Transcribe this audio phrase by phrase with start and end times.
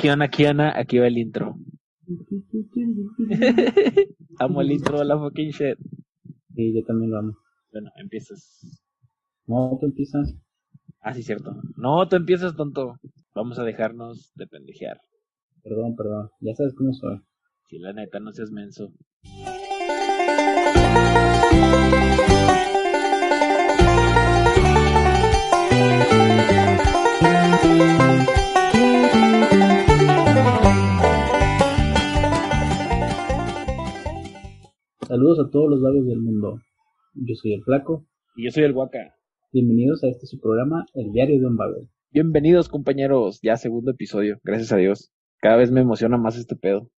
[0.00, 1.56] Kiana, Kiana, aquí va el intro.
[4.38, 5.76] amo el intro de la fucking shit.
[6.54, 7.36] Sí, yo también lo amo.
[7.70, 8.80] Bueno, empiezas.
[9.46, 10.34] No, tú empiezas.
[11.02, 11.54] Ah, sí, cierto.
[11.76, 12.94] No, tú empiezas, tonto.
[13.34, 15.02] Vamos a dejarnos de pendejear.
[15.62, 16.30] Perdón, perdón.
[16.40, 17.20] Ya sabes cómo soy.
[17.66, 18.94] Si la neta, no seas menso.
[35.10, 36.60] Saludos a todos los labios del mundo.
[37.14, 38.06] Yo soy el Flaco.
[38.36, 39.16] Y yo soy el Huaca.
[39.52, 41.88] Bienvenidos a este su programa, El Diario de un Vago.
[42.12, 43.40] Bienvenidos, compañeros.
[43.42, 44.38] Ya segundo episodio.
[44.44, 45.10] Gracias a Dios.
[45.40, 46.92] Cada vez me emociona más este pedo.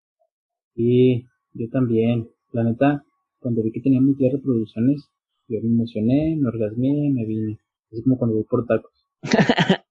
[0.74, 1.22] Y
[1.54, 2.28] yo también.
[2.52, 3.02] La neta,
[3.38, 5.08] cuando vi que teníamos 10 reproducciones,
[5.48, 7.60] yo me emocioné, me orgasmé, me vine.
[7.92, 9.06] Es como cuando voy por tacos.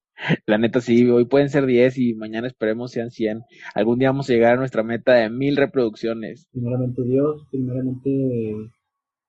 [0.46, 3.42] La neta sí, hoy pueden ser 10 y mañana esperemos sean 100.
[3.74, 6.48] Algún día vamos a llegar a nuestra meta de mil reproducciones.
[6.52, 8.72] Primeramente Dios, primeramente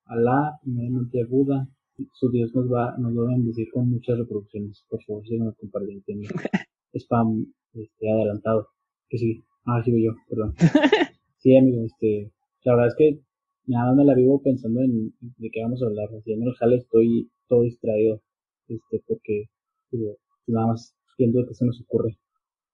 [0.06, 1.69] Alá, primeramente Buda.
[2.14, 4.84] Su Dios nos va, nos va a bendecir con muchas reproducciones.
[4.89, 6.05] Por favor, síganos compartiendo.
[6.95, 8.69] Spam este, adelantado.
[9.08, 9.42] Que sí.
[9.64, 10.55] Ah, sigo yo, perdón.
[11.39, 12.30] Sí, amigo, este,
[12.62, 13.20] la verdad es que
[13.67, 16.08] nada me la vivo pensando en de qué vamos a hablar.
[16.17, 18.22] Así en el jale estoy todo distraído.
[18.69, 19.47] Este, porque
[19.91, 22.19] digo, nada más viendo qué se nos ocurre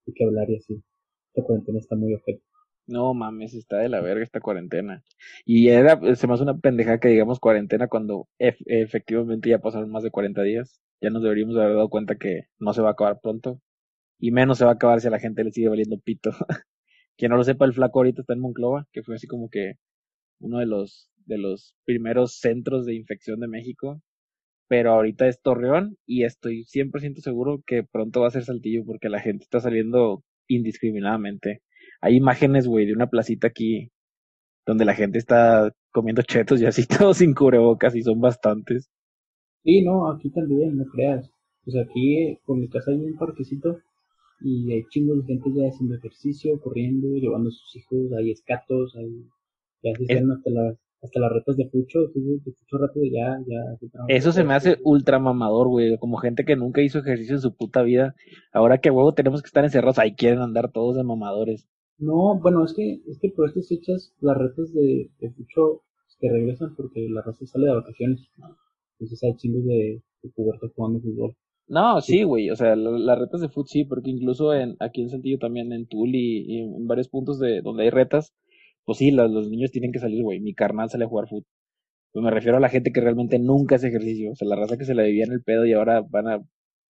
[0.07, 0.83] de qué hablar y así.
[1.35, 2.43] Esta cuarentena está muy ojete.
[2.87, 5.05] No mames, está de la verga esta cuarentena.
[5.45, 9.91] Y era, se me hace una pendeja que digamos cuarentena cuando ef- efectivamente ya pasaron
[9.91, 10.81] más de 40 días.
[11.01, 13.61] Ya nos deberíamos haber dado cuenta que no se va a acabar pronto.
[14.21, 16.31] Y menos se va a acabar si a la gente le sigue valiendo pito.
[17.19, 19.75] Quien no lo sepa, el flaco ahorita está en Monclova, que fue así como que
[20.41, 24.03] uno de los, de los primeros centros de infección de México.
[24.69, 29.09] Pero ahorita es Torreón y estoy 100% seguro que pronto va a ser Saltillo porque
[29.09, 31.63] la gente está saliendo indiscriminadamente.
[32.01, 33.91] Hay imágenes, güey, de una placita aquí
[34.67, 38.91] donde la gente está comiendo chetos y así todo sin cubrebocas y son bastantes.
[39.63, 41.31] Sí, no, aquí también, no creas.
[41.65, 43.79] Pues aquí por mi casa hay un parquecito
[44.41, 48.97] y hay chingos de gente ya haciendo ejercicio, corriendo, llevando a sus hijos, hay escatos,
[48.97, 49.27] hay
[49.83, 53.79] ya se Es- hasta las hasta las retas de fucho, de fucho rápido ya, ya.
[54.09, 57.55] Eso se me hace ultra mamador, güey, como gente que nunca hizo ejercicio en su
[57.55, 58.15] puta vida.
[58.53, 61.69] Ahora que huevo tenemos que estar encerrados, ahí quieren andar todos de mamadores.
[61.99, 65.83] No, bueno, es que, es que por estas fechas las retas de, de fucho
[66.21, 68.29] que regresan porque la raza sale de vacaciones.
[68.99, 71.37] Entonces hay chingos de, de pubertos jugando fútbol.
[71.69, 75.03] No, sí, güey, o sea, la- las retas de fútbol sí, porque incluso en, aquí
[75.03, 78.35] en Saltillo también, en Tuli y, en varios puntos de donde hay retas,
[78.89, 80.41] pues sí, los, los niños tienen que salir, güey.
[80.41, 81.45] Mi carnal sale a jugar fútbol.
[82.11, 84.79] Pues me refiero a la gente que realmente nunca hace ejercicio, o sea, la raza
[84.79, 86.43] que se la vivía en el pedo y ahora van a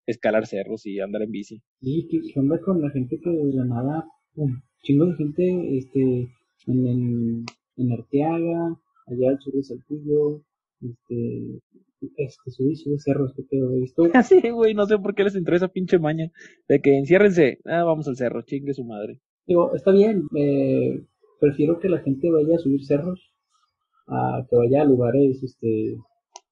[0.05, 1.61] escalar cerros y andar en bici.
[1.81, 5.77] Y ¿qué, qué onda con la gente que de la nada, pum, chingo de gente,
[5.77, 6.29] este,
[6.67, 7.45] en, en,
[7.75, 10.41] en Arteaga, allá al sur de Saltillo,
[10.79, 11.59] este,
[12.15, 15.25] este, sube y sube cerros, que pedo, he visto, Así, güey, no sé por qué
[15.25, 16.31] les entró esa pinche maña
[16.69, 19.19] de que enciérrense, ah, vamos al cerro, chingue su madre.
[19.45, 21.03] digo, está bien, eh,
[21.39, 23.33] prefiero que la gente vaya a subir cerros,
[24.07, 25.95] a que vaya a lugares, este,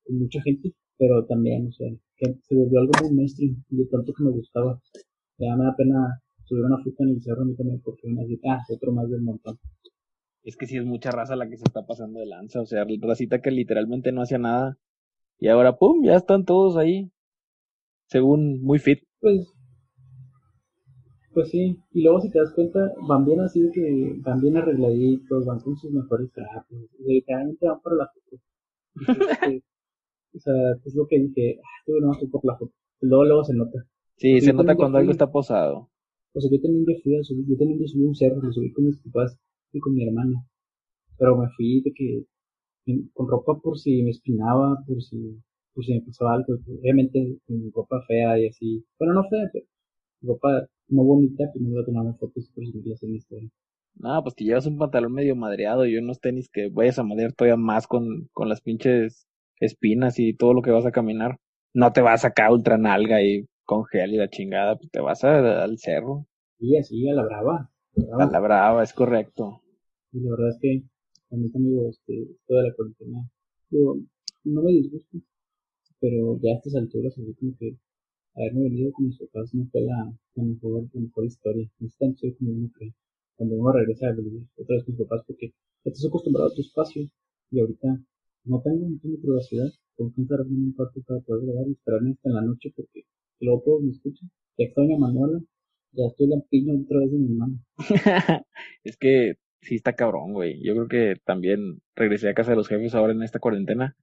[0.04, 1.88] con mucha gente, pero también, o sea,
[2.18, 4.80] que se volvió algo muy mainstream, de tanto que me gustaba,
[5.38, 8.24] ya me da pena subir una fruta en el cerro a mí también, porque una
[8.24, 9.60] así, ah, otro más del montón.
[10.44, 12.86] Es que sí es mucha raza la que se está pasando de lanza, o sea,
[13.02, 14.78] racita que literalmente no hacía nada
[15.40, 17.12] y ahora, pum, ya están todos ahí,
[18.08, 19.04] según muy fit.
[19.20, 19.54] Pues,
[21.38, 24.58] pues sí, y luego si te das cuenta, van bien así de que van bien
[24.58, 28.42] arregladitos, van con sus mejores trapos, y literalmente van para la foto.
[28.96, 29.64] Entonces, este,
[30.34, 30.54] o sea,
[30.84, 32.74] es lo que dije, ah, estuve nomás por la foto.
[33.02, 33.86] Luego, luego se nota.
[34.16, 35.92] Sí, se nota cuando algo está posado.
[36.34, 38.52] O sea, yo también ya fui a subir, yo también ya subí un cerro, lo
[38.52, 39.38] subí con mis papás
[39.74, 40.44] y con mi hermana.
[41.20, 42.24] Pero me fui de que,
[43.14, 45.38] con ropa por si me espinaba, por si,
[45.76, 46.56] por si me pasaba algo.
[46.82, 48.84] Obviamente, con ropa fea y así.
[48.98, 49.68] Bueno, no fea, pero
[50.24, 53.50] ropa no bonita, que me iba a tomar unas fotos por subirlas en Instagram.
[53.96, 57.34] No, pues que llevas un pantalón medio madreado y unos tenis que vayas a madrear
[57.34, 59.28] todavía más con, con las pinches
[59.60, 61.38] espinas y todo lo que vas a caminar.
[61.74, 65.24] No te vas acá ultra nalga y con gel y la chingada, pues te vas
[65.24, 66.26] a- al cerro.
[66.60, 67.72] Y así, a la brava.
[67.96, 68.32] a la A brava.
[68.32, 69.62] la brava, es correcto.
[70.12, 70.84] Y la verdad es que
[71.32, 73.30] a mí amigo, este, esto de la cuarentena,
[73.70, 73.98] digo,
[74.44, 75.18] no me disgusta,
[76.00, 77.76] pero ya a estas alturas, así como que
[78.38, 81.68] haberme venido con mis papás no fue la, la mejor, la mejor historia.
[81.80, 82.94] No es tan chido como uno cree.
[83.36, 85.54] Cuando uno regresa a vivir otra vez con mis papás, porque
[85.84, 87.10] estás acostumbrado a tu espacio,
[87.52, 87.88] y ahorita
[88.46, 91.72] no tengo, no tengo privacidad, tengo que entrar en un cuarto para poder grabar y
[91.72, 93.04] esperarme hasta en la noche, porque
[93.40, 94.30] luego todos me escuchan.
[94.58, 95.40] Ya extraño a Manuela,
[95.94, 97.60] Ya estoy lampiño otra vez de mi mano.
[98.84, 100.62] es que sí está cabrón, güey.
[100.64, 103.96] Yo creo que también regresé a casa de los jefes ahora en esta cuarentena.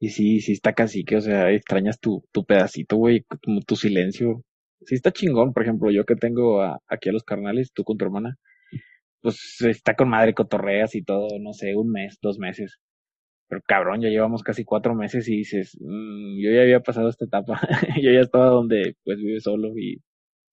[0.00, 3.76] Y sí, sí está casi que, o sea, extrañas tu, tu pedacito, güey, tu, tu
[3.76, 4.42] silencio.
[4.86, 8.04] Sí está chingón, por ejemplo, yo que tengo aquí a los carnales, tú con tu
[8.04, 8.36] hermana,
[9.22, 12.78] pues está con madre cotorreas y todo, no sé, un mes, dos meses.
[13.48, 17.26] Pero cabrón, ya llevamos casi cuatro meses y dices, mmm, yo ya había pasado esta
[17.26, 17.60] etapa,
[18.02, 20.02] yo ya estaba donde pues vives solo y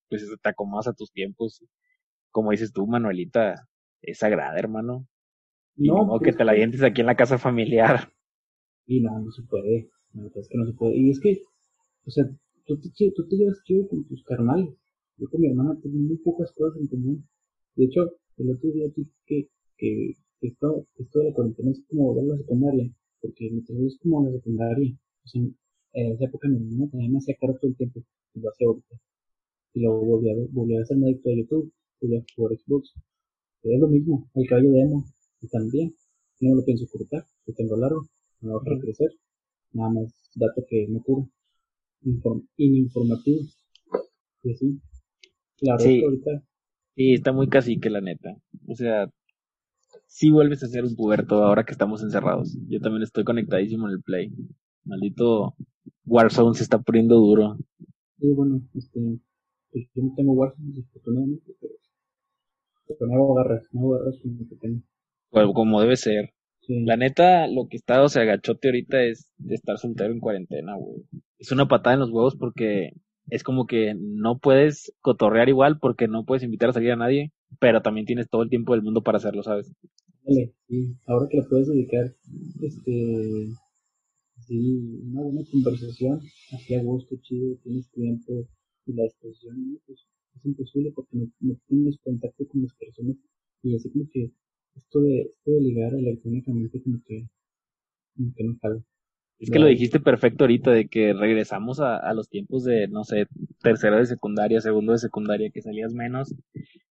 [0.08, 1.64] pues te acomodas a tus tiempos.
[2.30, 3.68] Como dices tú, Manuelita,
[4.02, 5.06] es sagrada, hermano.
[5.76, 8.10] Y no, que te la dientes aquí en la casa familiar.
[8.86, 9.90] Y no, no se puede.
[10.12, 10.96] Verdad es que no se puede.
[10.96, 11.42] Y es que,
[12.06, 12.24] o sea,
[12.66, 14.74] tú te, tú te llevas chido con tus carnales.
[15.16, 17.28] Yo con mi hermana tengo muy pocas cosas en común.
[17.76, 19.48] De hecho, el otro día dije que,
[19.78, 23.98] que esto, esto de la cuarentena es como volver a la secundaria, porque mi es
[23.98, 24.98] como la secundaria.
[25.24, 28.02] O sea, en esa época mi hermana también me hacía caro todo el tiempo,
[28.34, 28.96] y lo hacía ahorita.
[29.74, 32.92] Y luego volví a, volví a hacerme adicto a YouTube, volví a jugar Xbox.
[33.62, 35.04] Pero es lo mismo, el cabello de emo,
[35.40, 35.94] y también,
[36.40, 38.08] no lo pienso cortar, lo tengo largo,
[38.42, 39.10] no va a crecer,
[39.72, 41.26] nada más dato que no cura,
[42.04, 43.42] Inform, ininformativo.
[44.42, 44.80] Y así.
[45.60, 46.02] La sí.
[46.02, 46.42] ahorita.
[46.96, 48.36] Sí, está muy cacique, la neta.
[48.66, 49.08] O sea,
[50.06, 52.58] si vuelves a ser un puberto ahora que estamos encerrados.
[52.68, 54.32] Yo también estoy conectadísimo en el Play.
[54.84, 55.54] Maldito
[56.04, 57.56] Warzone se está poniendo duro.
[58.18, 59.00] Sí, bueno, este,
[59.70, 61.74] pues yo no tengo Warzone, desafortunadamente, pero,
[62.86, 64.82] pero no hago garras, no hago garras que tengo.
[65.30, 66.30] Bueno, como debe ser.
[66.68, 70.76] La neta, lo que está, o sea, agachote ahorita es de estar soltero en cuarentena,
[70.76, 71.02] güey.
[71.38, 72.92] Es una patada en los huevos porque
[73.28, 77.32] es como que no puedes cotorrear igual porque no puedes invitar a salir a nadie,
[77.58, 79.72] pero también tienes todo el tiempo del mundo para hacerlo, ¿sabes?
[80.24, 80.94] Vale, sí.
[81.06, 82.14] Ahora que le puedes dedicar,
[82.60, 83.48] este,
[84.46, 86.20] sí, una buena conversación,
[86.52, 88.46] así a gusto, chido, tienes tiempo
[88.86, 90.06] y la expresión, pues
[90.36, 93.16] es imposible porque no, tienes contacto con las personas
[93.62, 94.32] y así como que
[94.74, 97.26] esto de, esto de ligar electrónicamente como que,
[98.16, 98.82] como que no cabe.
[99.38, 103.02] Es que lo dijiste perfecto ahorita, de que regresamos a, a, los tiempos de, no
[103.02, 103.26] sé,
[103.60, 106.32] tercero de secundaria, segundo de secundaria, que salías menos.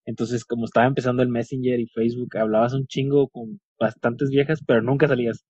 [0.05, 4.81] Entonces, como estaba empezando el Messenger y Facebook, hablabas un chingo con bastantes viejas, pero
[4.81, 5.45] nunca salías.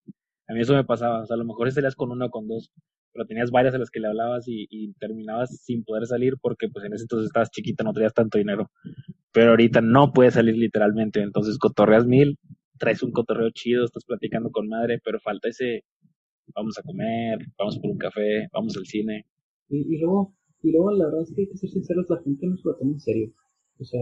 [0.51, 2.45] A mí eso me pasaba, o sea, a lo mejor salías con una o con
[2.45, 2.73] dos,
[3.13, 6.67] pero tenías varias a las que le hablabas y, y terminabas sin poder salir porque
[6.67, 8.69] pues en ese entonces estabas chiquita, no tenías tanto dinero.
[9.31, 12.37] Pero ahorita no puedes salir literalmente, entonces cotorreas mil,
[12.77, 15.85] traes un cotorreo chido, estás platicando con madre, pero falta ese
[16.53, 19.25] vamos a comer, vamos por un café, vamos al cine.
[19.69, 22.45] Y, y luego, y luego la verdad es que hay que ser sinceros, la gente
[22.45, 23.33] no se lo toma en serio.
[23.79, 24.01] O sea,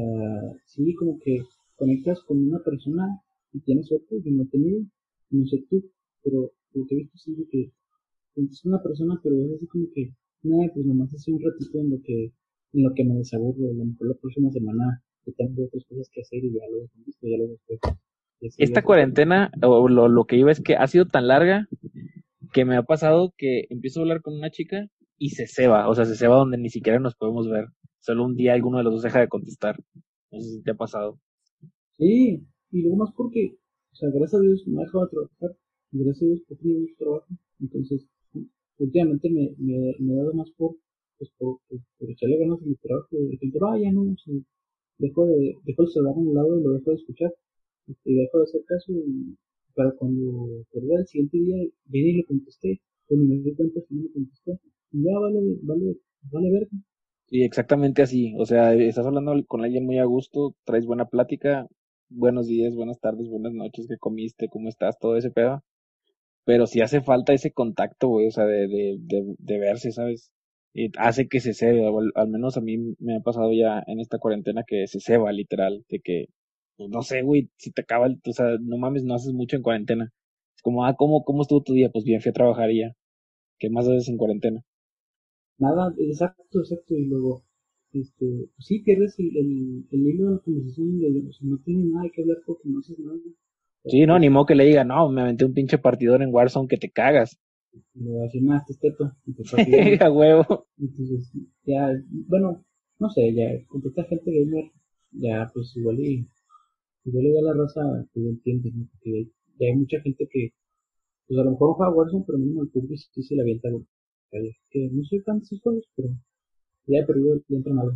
[0.66, 1.44] sí, como que
[1.76, 3.22] conectas con una persona
[3.54, 4.82] y tienes suerte, yo no he tenido,
[5.30, 5.84] no sé tú,
[6.24, 7.72] pero lo que he visto sí que
[8.36, 10.14] es una persona, pero es así como que,
[10.44, 12.34] nada, pues nomás hace un ratito en lo que,
[12.74, 16.10] en lo que me desaburro, a lo mejor la próxima semana que tengo otras cosas
[16.12, 17.80] que hacer y ya lo he visto, ya lo después.
[18.58, 21.68] Esta cuarentena, o lo, lo que iba es que ha sido tan larga
[22.54, 24.88] que me ha pasado que empiezo a hablar con una chica
[25.18, 27.68] y se ceba, o sea, se ceba donde ni siquiera nos podemos ver.
[28.00, 29.78] Solo un día alguno de los dos deja de contestar.
[30.32, 31.20] No sé si te ha pasado.
[31.98, 33.58] Sí, y luego más porque,
[33.92, 35.58] o sea, gracias a Dios me ha dejado de trabajar,
[35.92, 37.28] gracias a Dios he tenido mucho trabajo.
[37.60, 38.08] Entonces,
[38.78, 40.76] últimamente me, me, me he dado más por,
[41.18, 43.08] pues, por, por, echarle ganas a mi trabajo.
[43.12, 44.36] De repente, ah, ya no, sea,
[44.98, 47.34] dejo, de, dejo el celular a un lado y lo dejo de escuchar.
[48.06, 49.36] Y dejo de hacer caso y
[49.76, 51.56] para cuando por el siguiente día
[51.86, 54.60] viene y le contesté, cuando me di cuenta que no le contesté,
[54.92, 55.96] ya vale, vale,
[56.32, 56.68] vale ver.
[57.28, 58.34] Sí, exactamente así.
[58.38, 61.68] O sea, estás hablando con alguien muy a gusto, traes buena plática,
[62.10, 64.50] buenos días, buenas tardes, buenas noches, ¿qué comiste?
[64.50, 64.98] ¿Cómo estás?
[65.00, 65.64] Todo ese pedo.
[66.50, 70.32] Pero si hace falta ese contacto, güey, o sea, de, de, verse, ¿sabes?
[70.74, 74.18] Y hace que se ceba, al, menos a mí me ha pasado ya en esta
[74.18, 76.26] cuarentena que se ceba, literal, de que
[76.76, 79.58] pues no sé, güey, si te acaba el, o sea, no mames, no haces mucho
[79.58, 80.12] en cuarentena.
[80.56, 81.92] Es como, ah, ¿cómo, cómo estuvo tu día?
[81.92, 82.96] Pues bien, fui a trabajar y ya.
[83.60, 84.64] ¿Qué más haces en cuarentena?
[85.60, 87.44] Nada, exacto, exacto, y luego,
[87.94, 88.26] este,
[88.56, 92.10] pues sí, pierdes el, el, el de la conversación, de, o sea, no tienes nada
[92.12, 93.20] que hablar porque no haces nada.
[93.86, 96.68] Sí, no, ni modo que le diga, no, me aventé un pinche partidor en Warzone
[96.68, 97.40] que te cagas.
[97.94, 99.16] Lo afirmaste, teto.
[100.04, 100.68] a huevo.
[100.78, 101.32] Entonces,
[101.64, 101.90] ya,
[102.28, 102.66] bueno,
[103.00, 104.72] no sé, ya, con esta gente gamer,
[105.12, 106.28] ya, pues igual y
[107.06, 107.82] le digo a la raza
[108.14, 108.88] que yo entiende, ¿no?
[108.92, 110.54] Porque ya hay mucha gente que,
[111.28, 113.70] pues a lo mejor juega Warzone, pero mínimo el PUBG sí se le avienta
[114.70, 116.10] Que no soy fan de esos juegos, pero
[116.88, 117.96] ya he perdido el entrenador.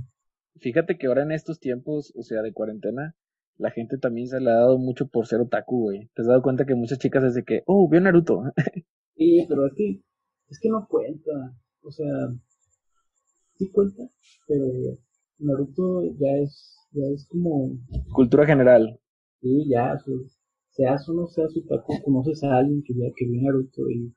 [0.59, 3.15] Fíjate que ahora en estos tiempos, o sea, de cuarentena,
[3.57, 6.09] la gente también se le ha dado mucho por ser otaku, güey.
[6.15, 8.43] ¿Te has dado cuenta que muchas chicas desde que, oh, vio Naruto?
[9.15, 10.01] sí, pero es que,
[10.49, 11.31] es que no cuenta.
[11.81, 12.05] O sea,
[13.57, 14.03] sí cuenta,
[14.47, 14.65] pero
[15.39, 17.71] Naruto ya es, ya es como,
[18.13, 18.97] Cultura general.
[19.41, 20.27] sí, ya, su-
[20.71, 24.11] seas o no seas otaku, conoces a alguien que, que vio Naruto y,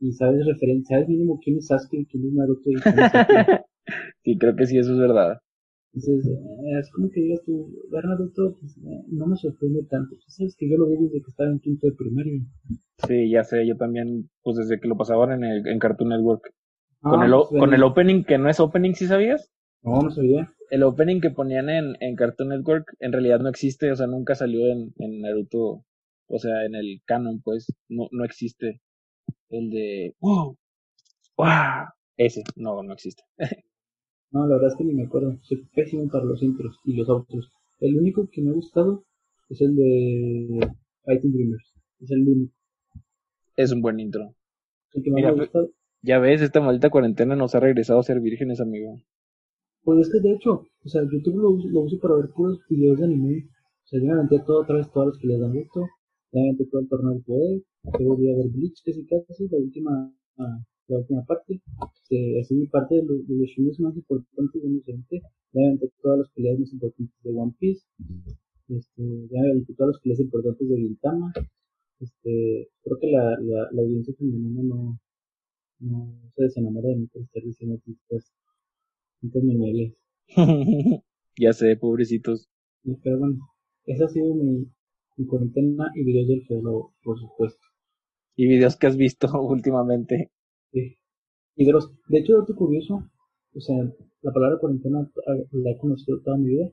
[0.00, 3.12] y sabes referencia, sabes mínimo quién es Sasuke, quién es Naruto y quién es.
[4.24, 5.38] Sí, creo que sí, eso es verdad.
[5.94, 10.16] Entonces, eh, es como que digas tú, ver Naruto, pues, eh, no me sorprende tanto.
[10.16, 12.40] Tú sabes que yo lo vi desde que estaba en quinto de primaria.
[13.06, 16.52] Sí, ya sé, yo también, pues desde que lo pasaban en, el, en Cartoon Network.
[17.02, 19.52] Ah, con, el, pues, con el opening que no es opening, ¿sí sabías?
[19.82, 20.52] No, no sabía.
[20.70, 24.34] El opening que ponían en, en Cartoon Network en realidad no existe, o sea, nunca
[24.34, 25.84] salió en, en Naruto,
[26.26, 28.80] o sea, en el canon, pues, no, no existe.
[29.48, 30.58] El de, wow,
[31.36, 31.86] wow,
[32.16, 33.22] ese, no, no existe.
[34.34, 35.38] No, la verdad es que ni me acuerdo.
[35.42, 37.50] Soy pésimo para los intros y los outros.
[37.80, 39.04] El único que me ha gustado
[39.48, 40.60] es el de
[41.04, 41.64] Fighting Dreamers.
[42.00, 42.52] Es el único.
[43.56, 44.34] Es un buen intro.
[44.92, 45.70] El que Mira, me ha gustado.
[46.02, 49.00] Ya ves, esta maldita cuarentena nos ha regresado a ser vírgenes, amigo.
[49.84, 52.58] Pues es que de hecho, o sea, YouTube lo, uso- lo uso para ver puros
[52.68, 53.48] videos de anime.
[53.84, 55.80] O sea, yo me aventé todo otra vez todas las que les han visto.
[56.32, 57.62] Ya me aventé todo el torneo del poder.
[58.00, 61.60] Luego voy a ver Bleach, casi casi, la última, ah, la última parte.
[61.94, 65.20] Este, así mi parte de, lo- de los más importantes de mi gente.
[65.52, 67.84] Ya me aventé todas las peleas más importantes de One Piece.
[68.68, 71.32] Este, ya me aventé todas las peleas importantes de Gintama.
[72.00, 75.00] Este, creo que la, la, la audiencia femenina no,
[75.80, 78.32] no se desenamora de mí por estar diciendo tantas,
[79.20, 79.94] tantas memorias.
[81.38, 82.48] ya sé, pobrecitos.
[83.02, 83.48] Pero bueno,
[83.84, 84.66] esa ha sido mi,
[85.18, 87.66] mi cuarentena y videos del feo, por supuesto.
[88.36, 90.30] Y videos que has visto últimamente.
[90.74, 90.98] Sí.
[91.56, 93.08] Y de hecho, dato curioso,
[93.54, 93.76] o sea,
[94.22, 96.70] la palabra cuarentena ah, la he conocido toda mi vida,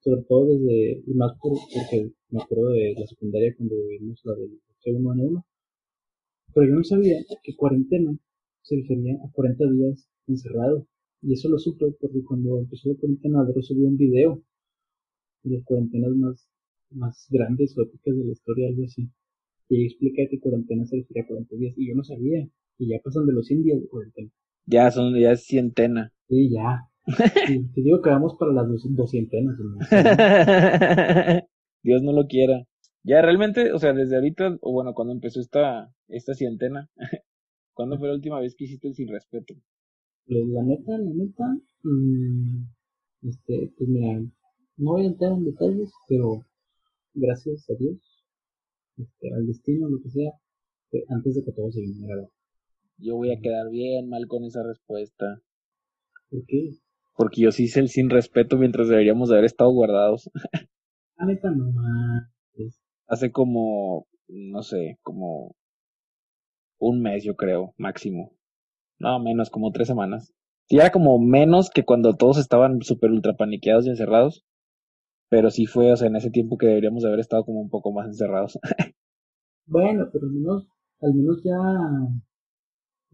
[0.00, 4.34] sobre todo desde, y más por, porque me acuerdo de la secundaria cuando vimos la
[4.34, 5.44] del C1N1,
[6.54, 8.18] pero yo no sabía que cuarentena
[8.62, 10.86] se refería a 40 días encerrado,
[11.22, 14.42] y eso lo supe porque cuando empezó la cuarentena, Dro subió un video
[15.42, 16.48] de las cuarentenas más,
[16.90, 19.10] más grandes o épicas de la historia, algo así.
[19.68, 21.74] Y explica que cuarentena se refiere a 40 días.
[21.76, 22.48] Y yo no sabía.
[22.78, 24.30] Y ya pasan de los 100 días cuarentena.
[24.66, 26.12] Ya son, ya es cientena.
[26.28, 26.88] Sí, ya.
[27.46, 29.56] Sí, te digo que vamos para las dos, doscientenas.
[31.82, 32.66] Dios no lo quiera.
[33.04, 36.90] Ya realmente, o sea, desde ahorita, o bueno, cuando empezó esta, esta cientena,
[37.74, 39.54] ¿cuándo fue la última vez que hiciste el sin respeto?
[40.26, 42.64] Pues, la neta, la neta, mm,
[43.28, 44.18] este, pues mira,
[44.78, 46.44] no voy a entrar en detalles, pero
[47.14, 47.96] gracias a Dios,
[48.98, 50.32] este, al destino, lo que sea,
[50.90, 52.32] que antes de que todo se viniera abajo.
[52.98, 55.40] Yo voy a quedar bien mal con esa respuesta.
[56.30, 56.70] ¿Por qué?
[57.14, 60.30] Porque yo sí hice el sin respeto mientras deberíamos de haber estado guardados.
[61.16, 62.30] La neta, no más.
[63.06, 65.54] Hace como, no sé, como
[66.78, 68.32] un mes yo creo, máximo.
[68.98, 70.32] No, menos, como tres semanas.
[70.68, 74.44] Sí, era como menos que cuando todos estaban súper ultra paniqueados y encerrados.
[75.28, 77.68] Pero sí fue, o sea, en ese tiempo que deberíamos de haber estado como un
[77.70, 78.58] poco más encerrados.
[79.68, 80.68] Bueno, pero al menos,
[81.00, 81.58] al menos ya,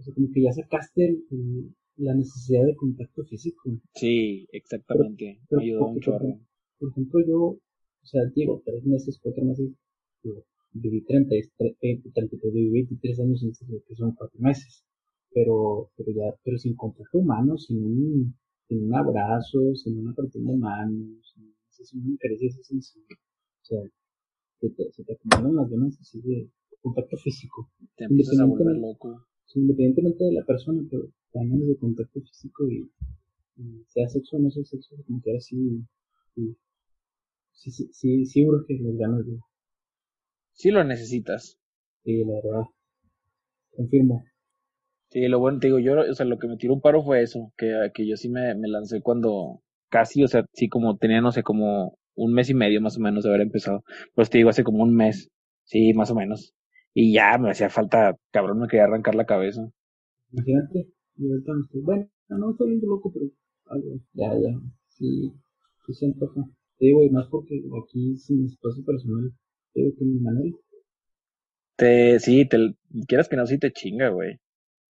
[0.03, 3.79] o sea, como que ya sacaste el- el- la necesidad de contacto físico.
[3.95, 5.39] sí, exactamente.
[5.49, 6.41] Pero Me ayudó un porque, chorro.
[6.79, 7.61] Por ejemplo, yo, o
[8.03, 9.71] sea, digo, tres meses, cuatro meses,
[10.25, 14.39] digo, viví 30, y tre- eh, 33, viví 23 años, en lo que son cuatro
[14.41, 14.85] meses.
[15.35, 18.35] Pero, pero ya, pero sin contacto humano, sin un,
[18.69, 21.55] sin un abrazo, sin una apretón de manos, sin,
[21.87, 23.07] sin una caricia sencilla.
[23.63, 23.79] O sea,
[24.61, 27.71] se te, se te acumulan las ganas así de contacto físico.
[27.97, 29.25] Te empiezas a volver loco.
[29.53, 32.91] Sí, independientemente de la persona, pero también de contacto físico y,
[33.57, 35.57] y sea sexo o no sea sexo, como que ahora sí,
[36.35, 36.57] sí,
[37.53, 39.39] sí, sí, sí, sí urge las ganas de,
[40.55, 41.59] Sí lo necesitas.
[42.05, 42.65] de la verdad.
[43.77, 44.23] Confirmo.
[45.11, 47.23] Sí, lo bueno, te digo, yo, o sea, lo que me tiró un paro fue
[47.23, 51.21] eso, que, que yo sí me, me lancé cuando casi, o sea, sí como tenía,
[51.21, 53.85] no sé, como un mes y medio más o menos de haber empezado.
[54.15, 55.29] Pues te digo, hace como un mes,
[55.65, 56.55] sí, más o menos.
[56.95, 59.71] Y ya me hacía falta, cabrón, me quería arrancar la cabeza.
[60.33, 63.27] Imagínate, y ahorita me estoy, bueno, no estoy viendo loco, pero
[63.67, 65.33] algo, ya, ya, sí,
[65.87, 66.43] sí se antoja.
[66.79, 69.33] Te digo, y más porque aquí sin espacio personal,
[69.73, 70.57] te digo que mi Manuel,
[71.77, 74.39] Te, sí, te, quieras que no, sí te chinga, güey.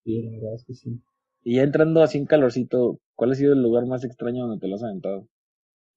[0.03, 1.01] sí, la verdad es que sí.
[1.45, 4.67] Y ya entrando así en calorcito, ¿cuál ha sido el lugar más extraño donde te
[4.67, 5.29] lo has aventado?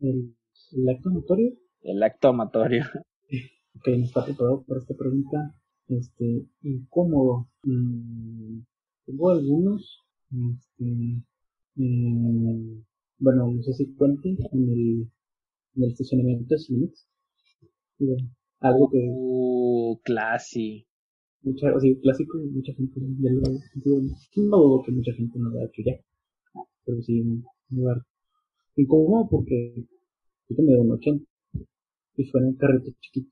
[0.00, 0.34] El,
[0.72, 2.84] el acto notorio El acto amatorio.
[3.76, 5.54] Ok, no está preparado para esta pregunta.
[5.88, 7.48] Este, incómodo.
[7.62, 8.60] Mm,
[9.06, 10.04] tengo algunos.
[10.30, 11.22] Este,
[11.78, 12.82] eh,
[13.18, 15.10] bueno, no sé si cuente en el,
[15.76, 17.06] en el estacionamiento de Cinemex.
[17.98, 18.28] Bueno,
[18.60, 20.86] Algo que Uh, classy.
[21.42, 23.60] mucha, o sea, clásico, mucha gente ya lo no
[24.58, 25.94] dudo que mucha gente no lo ha hecho ya.
[26.84, 28.02] Pero sí, un lugar
[28.76, 29.74] incómodo porque
[30.48, 31.24] yo me dio un 80
[32.16, 33.30] y fue en un carrito chiquito.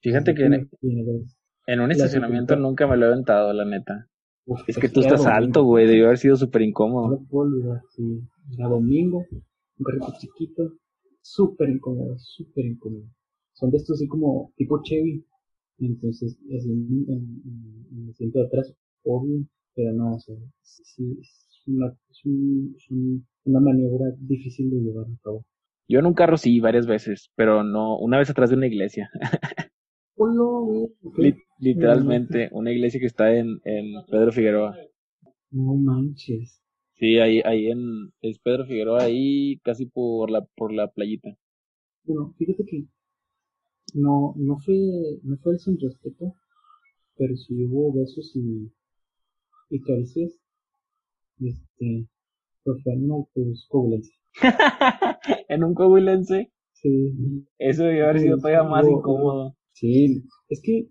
[0.00, 0.68] Fíjate que en,
[1.66, 4.08] en un estacionamiento nunca me lo he aventado, la neta.
[4.66, 7.10] es que tú estás alto, güey, debió haber sido súper incómodo.
[7.10, 8.20] No puedo olvidar, sí.
[8.56, 10.72] Era domingo, un carrito chiquito,
[11.20, 13.04] súper incómodo, súper incómodo.
[13.52, 15.24] Son de estos así como tipo Chevy.
[15.78, 21.46] Entonces, así en, en, el asiento de atrás, obvio, pero no, o sea, sí, es,
[21.66, 25.44] una, es, un, es un, una maniobra difícil de llevar a cabo.
[25.88, 29.10] Yo en un carro sí, varias veces, pero no, una vez atrás de una iglesia.
[31.58, 34.76] literalmente, una iglesia que está en, en Pedro Figueroa.
[35.50, 36.62] No manches.
[36.94, 41.36] Sí, ahí, ahí en, es Pedro Figueroa, ahí casi por la, por la playita.
[42.04, 42.86] Bueno, fíjate que
[43.94, 44.74] no, no fue,
[45.22, 46.34] no fue el sin respeto,
[47.16, 48.72] pero sí hubo besos y,
[49.70, 50.32] y caricias,
[51.40, 52.08] este,
[52.64, 54.12] pues fue en un autobús cobulense.
[55.48, 56.52] ¿En un cobulense?
[56.72, 57.46] Sí.
[57.58, 59.56] Eso debió haber sido todavía más incómodo.
[59.74, 60.88] Sí, es que,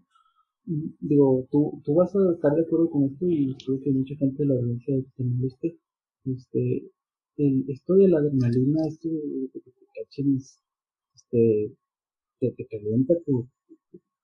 [0.65, 4.43] digo, tú, tú vas a estar de acuerdo con esto y creo que mucha gente
[4.43, 5.77] de la audiencia también este,
[6.25, 10.37] este, esto de la adrenalina, esto de que te cachen,
[11.15, 11.75] este,
[12.39, 13.31] te, calienta, te,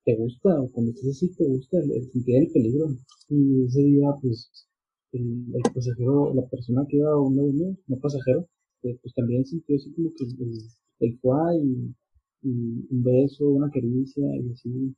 [0.06, 2.88] te gusta, o cuando estás así te gusta el, sentir el peligro.
[3.30, 4.68] Y ese día, pues,
[5.14, 8.48] el, el pasajero, la persona que iba a un lado mío, no pasajero,
[8.84, 10.58] eh, pues también sintió así como que el, el,
[11.00, 11.20] el
[11.64, 11.96] y
[12.44, 14.96] un beso, una caricia y así.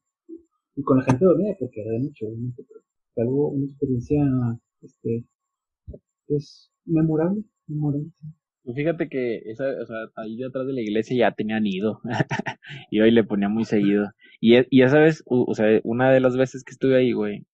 [0.76, 2.82] Y con la gente dormida, porque era de noche, obviamente, pero
[3.28, 4.24] algo, una experiencia,
[4.82, 5.26] este,
[6.28, 8.12] pues, memorable, memorable.
[8.64, 12.02] Pues fíjate que esa, o sea, ahí detrás de la iglesia ya tenían ido.
[12.92, 14.12] y hoy le ponía muy seguido.
[14.40, 17.46] Y, y esa vez, o, sea, una de las veces que estuve ahí, güey,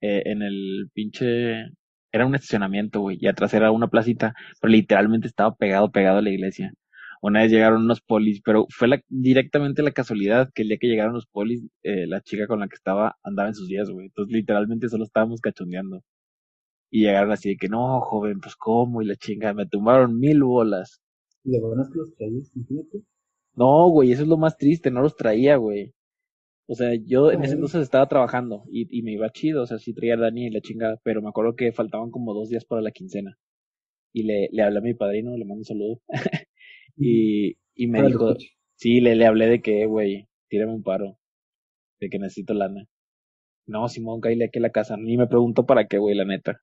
[0.00, 1.66] eh, en el pinche,
[2.12, 6.22] era un estacionamiento, güey, y atrás era una placita, pero literalmente estaba pegado, pegado a
[6.22, 6.72] la iglesia.
[7.22, 10.86] Una vez llegaron unos polis, pero fue la, directamente la casualidad que el día que
[10.88, 14.06] llegaron los polis, eh, la chica con la que estaba andaba en sus días, güey.
[14.06, 16.02] Entonces literalmente solo estábamos cachondeando.
[16.90, 20.42] Y llegaron así de que, no, joven, pues cómo, y la chinga, me tumbaron mil
[20.42, 21.00] bolas.
[21.44, 22.52] ¿Y que los traías,
[23.54, 25.92] No, güey, eso es lo más triste, no los traía, güey.
[26.66, 29.78] O sea, yo en ese entonces estaba trabajando y, y me iba chido, o sea,
[29.78, 32.64] sí traía a Dani y la chingada, pero me acuerdo que faltaban como dos días
[32.64, 33.38] para la quincena.
[34.12, 36.00] Y le, le hablé a mi padrino, le mando un saludo.
[36.96, 38.34] Y, y me dijo,
[38.76, 41.18] sí, le, le hablé de que, güey, tírame un paro,
[42.00, 42.86] de que necesito lana.
[43.66, 44.96] No, Simón, caíle aquí a la casa.
[44.96, 46.60] Ni me preguntó para qué, güey, la neta.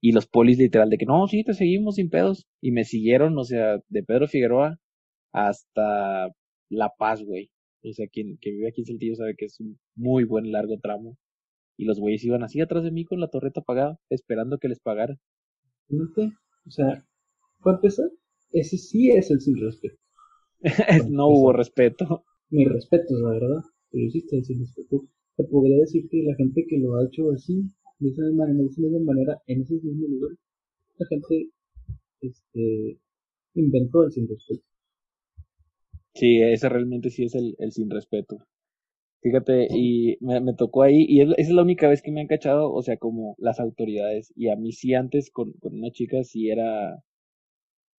[0.00, 2.46] Y los polis literal de que, no, sí, te seguimos sin pedos.
[2.60, 4.78] Y me siguieron, o sea, de Pedro Figueroa
[5.32, 6.28] hasta
[6.70, 7.50] La Paz, güey.
[7.82, 10.78] O sea, quien que vive aquí en Saltillo sabe que es un muy buen largo
[10.78, 11.16] tramo.
[11.76, 14.80] Y los güeyes iban así atrás de mí con la torreta apagada, esperando que les
[14.80, 15.16] pagara.
[16.66, 17.04] O sea,
[17.60, 18.06] ¿fue empezar?
[18.52, 19.98] Ese sí es el sin respeto.
[21.10, 22.24] no hubo respeto.
[22.50, 25.04] Mi respeto, la verdad, pero hiciste el sin respeto.
[25.36, 27.62] Te podría decir que la gente que lo ha hecho así,
[27.98, 30.36] de esa manera, de esa manera en ese mismo lugar,
[30.98, 31.50] la gente
[32.20, 32.98] este,
[33.54, 34.62] inventó el sin respeto.
[36.14, 38.38] Sí, ese realmente sí es el, el sin respeto.
[39.20, 42.20] Fíjate, y me, me tocó ahí, y es, esa es la única vez que me
[42.20, 44.32] han cachado, o sea, como las autoridades.
[44.36, 47.02] Y a mí sí antes con, con una chica sí era,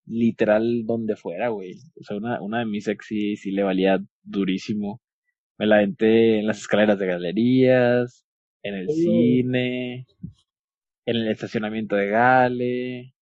[0.06, 1.76] literal donde fuera, güey.
[2.00, 5.02] O sea, una, una de mis ex sí, sí le valía durísimo.
[5.58, 8.26] Me la aventé en las escaleras de galerías,
[8.64, 10.06] en el cine,
[11.06, 13.14] en el estacionamiento de Gale,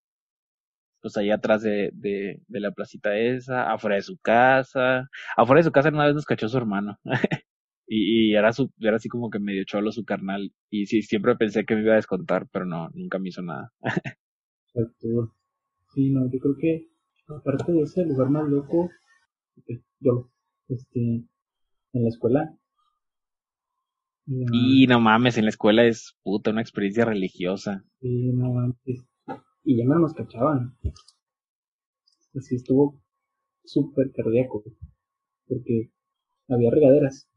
[1.02, 5.10] pues ahí atrás de, de, de la placita esa, afuera de su casa.
[5.36, 7.00] Afuera de su casa una vez nos cachó su hermano.
[7.88, 10.52] y, y era, su, era así como que medio cholo su carnal.
[10.70, 13.72] Y sí, siempre pensé que me iba a descontar, pero no, nunca me hizo nada.
[15.98, 16.92] Sí, no, yo creo que
[17.28, 18.88] aparte de ese lugar más loco,
[20.00, 20.30] yo,
[20.68, 22.56] este, en la escuela.
[24.28, 27.84] Y no mames, en la escuela es puta una experiencia religiosa.
[28.00, 28.78] Sí, no mames.
[29.64, 30.78] Y ya me nos cachaban.
[32.36, 33.02] Así estuvo
[33.66, 34.64] súper cardíaco.
[35.48, 35.90] Porque
[36.48, 37.28] había regaderas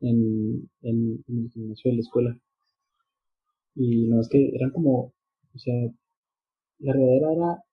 [0.00, 2.40] en, en, en el gimnasio de la escuela.
[3.76, 5.14] Y no es que eran como,
[5.54, 5.92] o sea,
[6.80, 7.64] la regadera era,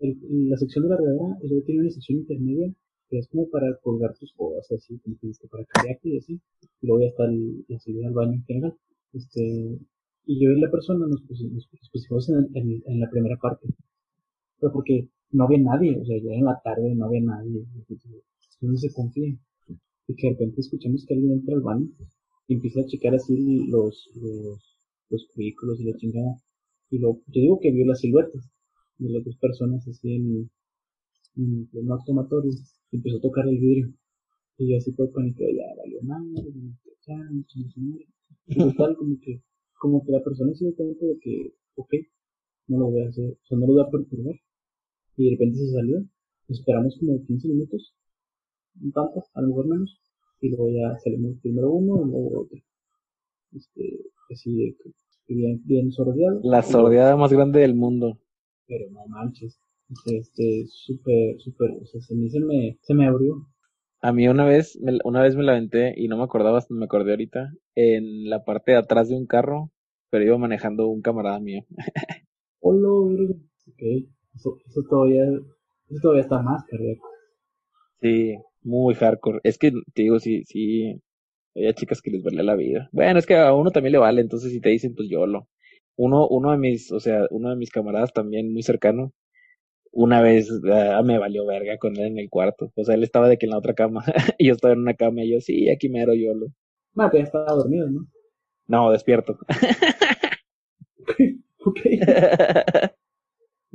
[0.00, 2.72] la sección de la regadera y luego tiene una sección intermedia
[3.08, 6.40] que es como para colgar tus cosas, así, como que para kayak y así.
[6.82, 8.74] Y luego ya está el, la salida al baño en general.
[9.12, 9.78] Este,
[10.26, 13.66] y yo y la persona nos pusimos, en, en, en, la primera parte.
[14.60, 17.64] Pero porque no había nadie, o sea, ya en la tarde no había nadie.
[18.60, 19.34] Entonces se confía.
[20.06, 21.88] Y que de repente escuchamos que alguien entra al baño
[22.46, 24.78] y empieza a checar así los, los,
[25.10, 26.36] los cubículos y la chingada.
[26.90, 28.48] Y lo, yo digo que vio las siluetas
[28.98, 30.50] de las dos personas así en,
[31.36, 31.98] en pleno
[32.90, 33.92] y empezó a tocar el vidrio.
[34.58, 36.50] Y yo así todo paniqueado, ya valió madre,
[38.46, 39.42] y total, como que,
[39.78, 41.94] como que la persona se dio cuenta de que, ok,
[42.68, 44.34] no lo voy a hacer, o sea, no lo voy a perturbar.
[45.16, 46.04] Y de repente se salió,
[46.48, 47.94] esperamos como 15 minutos,
[48.92, 50.00] tanto, a lo mejor menos,
[50.40, 52.58] y luego ya salimos primero uno luego otro.
[53.52, 54.76] Este, así,
[55.34, 56.40] bien, bien sordeado.
[56.42, 58.18] La sordeada más grande del mundo.
[58.66, 59.60] Pero no manches.
[60.06, 63.46] Este, súper, súper, o sea, se me, se me, se me abrió.
[64.00, 66.74] A mí una vez, me, una vez me la aventé y no me acordaba, hasta
[66.74, 69.70] me acordé ahorita, en la parte de atrás de un carro,
[70.10, 71.64] pero iba manejando un camarada mío.
[72.60, 73.82] Hola, ok,
[74.34, 77.08] eso, eso todavía, eso todavía está más cardíaco.
[78.00, 79.40] Sí, muy hardcore.
[79.42, 81.00] Es que, te digo, sí, sí,
[81.54, 82.88] había chicas que les valía la vida.
[82.92, 85.48] Bueno, es que a uno también le vale, entonces si te dicen, pues yo lo.
[85.96, 89.12] Uno, uno de mis, o sea, uno de mis camaradas también muy cercano,
[89.92, 92.72] una vez ah, me valió verga con él en el cuarto.
[92.76, 94.04] O sea, él estaba de que en la otra cama,
[94.38, 96.46] y yo estaba en una cama y yo, sí, aquí mero yo lo.
[96.94, 98.06] Bueno, ya estaba dormido, ¿no?
[98.66, 99.38] No, despierto.
[101.64, 101.80] ok.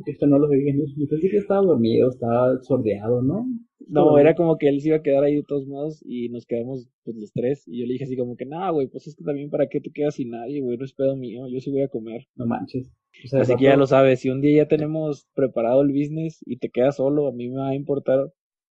[0.06, 0.66] Esto no lo vi
[0.98, 3.46] Yo pensé que estaba dormido, estaba sordeado, ¿no?
[3.88, 6.46] No, era como que él se iba a quedar ahí de todos modos y nos
[6.46, 7.64] quedamos pues los tres.
[7.68, 9.80] Y yo le dije así como que, no, güey, pues es que también para qué
[9.82, 12.26] te quedas sin nadie, güey, no es pedo mío, yo sí voy a comer.
[12.36, 12.92] No manches.
[13.34, 16.70] así que ya lo sabes, si un día ya tenemos preparado el business y te
[16.70, 18.32] quedas solo, a mí me va a importar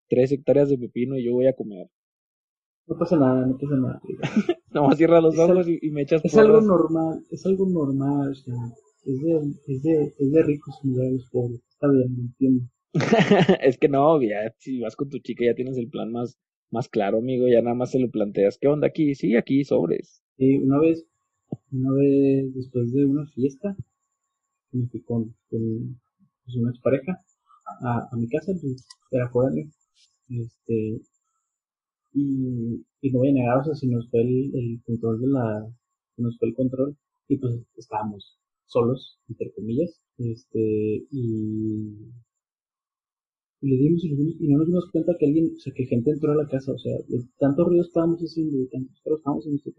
[0.09, 1.87] tres hectáreas de pepino y yo voy a comer.
[2.87, 4.01] No pasa nada, no pasa nada.
[4.71, 8.55] Nomás cierra los ojos y, me echas Es algo normal, es algo normal, o sea,
[9.07, 11.61] es de, es de, es de ricos y de los pobres.
[11.69, 12.65] Está bien, me entiendo.
[13.61, 16.37] es que no, ya si vas con tu chica ya tienes el plan más,
[16.71, 18.57] más claro, amigo, ya nada más se lo planteas.
[18.59, 19.15] ¿Qué onda aquí?
[19.15, 20.21] Sí, aquí, sobres.
[20.37, 21.05] Sí, una vez,
[21.71, 23.75] una vez después de una fiesta,
[24.71, 25.99] me fui con, con
[26.45, 27.21] pues, una expareja
[27.81, 29.71] a, a mi casa, pues, era joven,
[30.29, 31.01] este,
[32.13, 35.27] y, y no voy a negar, o sea, si nos fue el, el control de
[35.27, 35.67] la,
[36.17, 36.97] nos fue el control,
[37.29, 38.37] y pues estábamos
[38.67, 42.11] solos, entre comillas, este, y
[43.61, 45.73] y le dimos y le dimos y no nos dimos cuenta que alguien, o sea,
[45.73, 48.99] que gente entró a la casa, o sea, de tanto ruido estábamos haciendo, de tantos
[49.01, 49.71] perros estábamos en este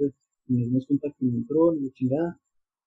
[0.49, 2.41] y nos dimos cuenta que entró, y chingada,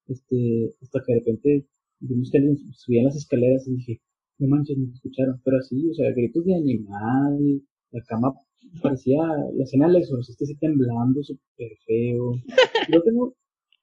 [0.08, 1.68] este, hasta que de repente
[2.00, 4.02] vimos que alguien subía las escaleras y dije,
[4.40, 7.62] no manches, nos escucharon, pero así, o sea, gritos de animal,
[7.92, 8.34] la cama
[8.82, 9.22] parecía,
[9.54, 12.34] la escena del exorcista así temblando, súper feo.
[12.94, 13.36] Yo tengo,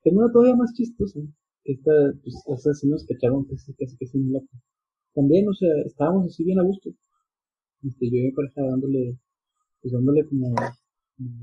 [0.03, 1.21] tengo una todavía más chistosa,
[1.73, 4.41] esta, pues, esta sí nos cacharon casi, casi, casi en la
[5.15, 6.91] también, o sea, estábamos así bien a gusto.
[7.83, 9.19] Este, yo y mi pareja dándole,
[9.83, 10.55] pues dándole como,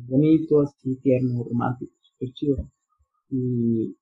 [0.08, 2.72] bonito, así tierno, romántico, súper chido.
[3.30, 3.98] Y,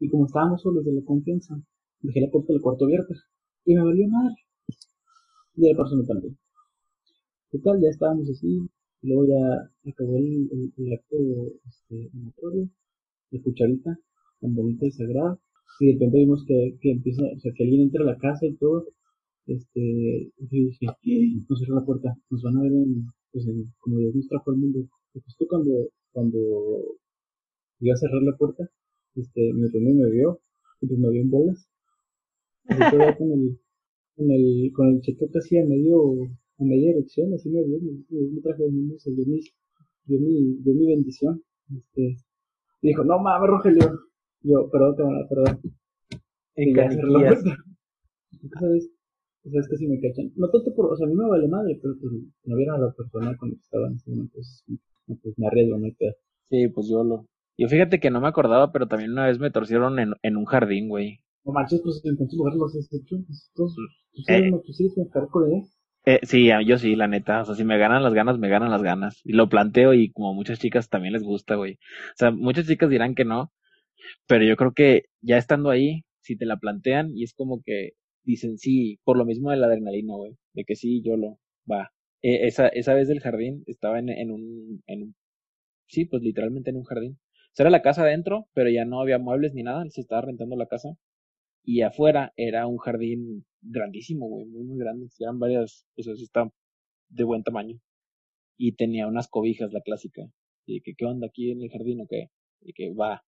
[0.00, 1.54] y como estábamos solos de la confianza,
[2.00, 3.14] dejé la puerta del cuarto abierta
[3.64, 4.36] y me valió madre.
[5.56, 6.36] Y la persona también.
[7.50, 8.68] Total, ya estábamos así,
[9.02, 11.16] luego ya acabó el, el, acto
[11.66, 12.68] este, amatorio,
[13.30, 13.98] de cucharita,
[14.40, 15.38] tan bonita y sagrada,
[15.80, 18.46] y de repente vimos que, que empieza, o sea, que alguien entra a la casa
[18.46, 18.86] y todo,
[19.46, 20.86] este, y dije,
[21.48, 24.50] no cierra la puerta, nos van a ver en, pues en, como Dios nos trajo
[24.50, 24.86] al mundo.
[25.14, 25.72] Y justo cuando,
[26.12, 26.38] cuando
[27.80, 28.64] iba a cerrar la puerta,
[29.16, 30.40] este, mi hermano me vio,
[30.80, 31.68] y pues me vio en bolas.
[32.64, 33.58] Y con el,
[34.16, 36.22] con el, con el cheto casi a medio,
[36.58, 39.40] a media erección, así me vio, me, me trajo al mundo, se dio mi,
[40.06, 41.42] dio mi, dio mi bendición.
[41.76, 42.16] Este,
[42.82, 44.13] y dijo, no mames, Rogelio.
[44.44, 44.96] Yo, perdón,
[45.28, 45.60] perdón.
[46.56, 47.56] En ya cerró la puerta.
[48.60, 48.90] ¿Sabes?
[49.44, 50.32] O sea, es que si me cachan.
[50.36, 52.12] No tanto por, o sea, a mí me vale madre, pero pues
[52.44, 55.78] no viera a la persona con la que estaba en ese momento, pues, me arriesgo,
[55.78, 56.12] me quedo.
[56.50, 57.26] Sí, pues yo lo.
[57.56, 60.44] Yo fíjate que no me acordaba, pero también una vez me torcieron en, en un
[60.44, 61.20] jardín, güey.
[61.44, 63.16] No manches, pues en cuántos lugares los has hecho.
[63.54, 63.68] ¿Tú
[64.26, 65.64] sabes lo que en eh?
[66.06, 67.42] Eh, sí, yo sí, la neta.
[67.42, 69.20] O sea, si me ganan las ganas, me ganan las ganas.
[69.24, 71.74] Y lo planteo y como muchas chicas también les gusta, güey.
[71.74, 73.52] O sea, muchas chicas dirán que no,
[74.26, 77.92] pero yo creo que ya estando ahí, si te la plantean y es como que
[78.24, 81.38] dicen sí, por lo mismo de la adrenalina, güey, de que sí, yo lo,
[81.70, 81.92] va.
[82.22, 85.16] E, esa, esa vez del jardín estaba en, en, un, en un,
[85.88, 87.18] sí, pues literalmente en un jardín.
[87.54, 90.22] O sea, era la casa adentro, pero ya no había muebles ni nada, se estaba
[90.22, 90.96] rentando la casa.
[91.64, 95.08] Y afuera era un jardín grandísimo, güey, muy, muy grande.
[95.18, 96.50] Eran varias, pues eso está
[97.08, 97.78] de buen tamaño.
[98.58, 100.22] Y tenía unas cobijas, la clásica.
[100.66, 102.28] Y que, ¿qué onda aquí en el jardín o qué?
[102.62, 103.24] Y que va.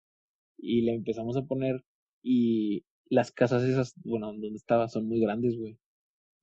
[0.58, 1.84] Y le empezamos a poner
[2.22, 5.78] y las casas esas, bueno, donde estaba son muy grandes, güey.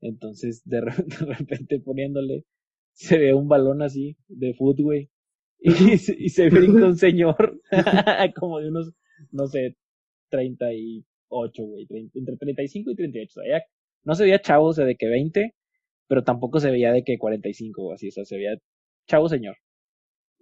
[0.02, 0.82] Entonces, de,
[1.28, 2.45] repente poniéndole,
[2.93, 5.10] se ve un balón así de fútbol, güey.
[5.60, 5.69] Y,
[6.26, 7.62] y, se brinca un señor
[8.39, 8.93] como de unos,
[9.32, 9.78] no sé,
[10.30, 13.39] 38, güey, entre 35 y 38.
[13.39, 13.65] O sea, ya,
[14.04, 15.56] no se veía chavo, o sea, de que 20,
[16.08, 18.58] pero tampoco se veía de que 45 o así, o sea, se veía
[19.08, 19.56] chavo señor.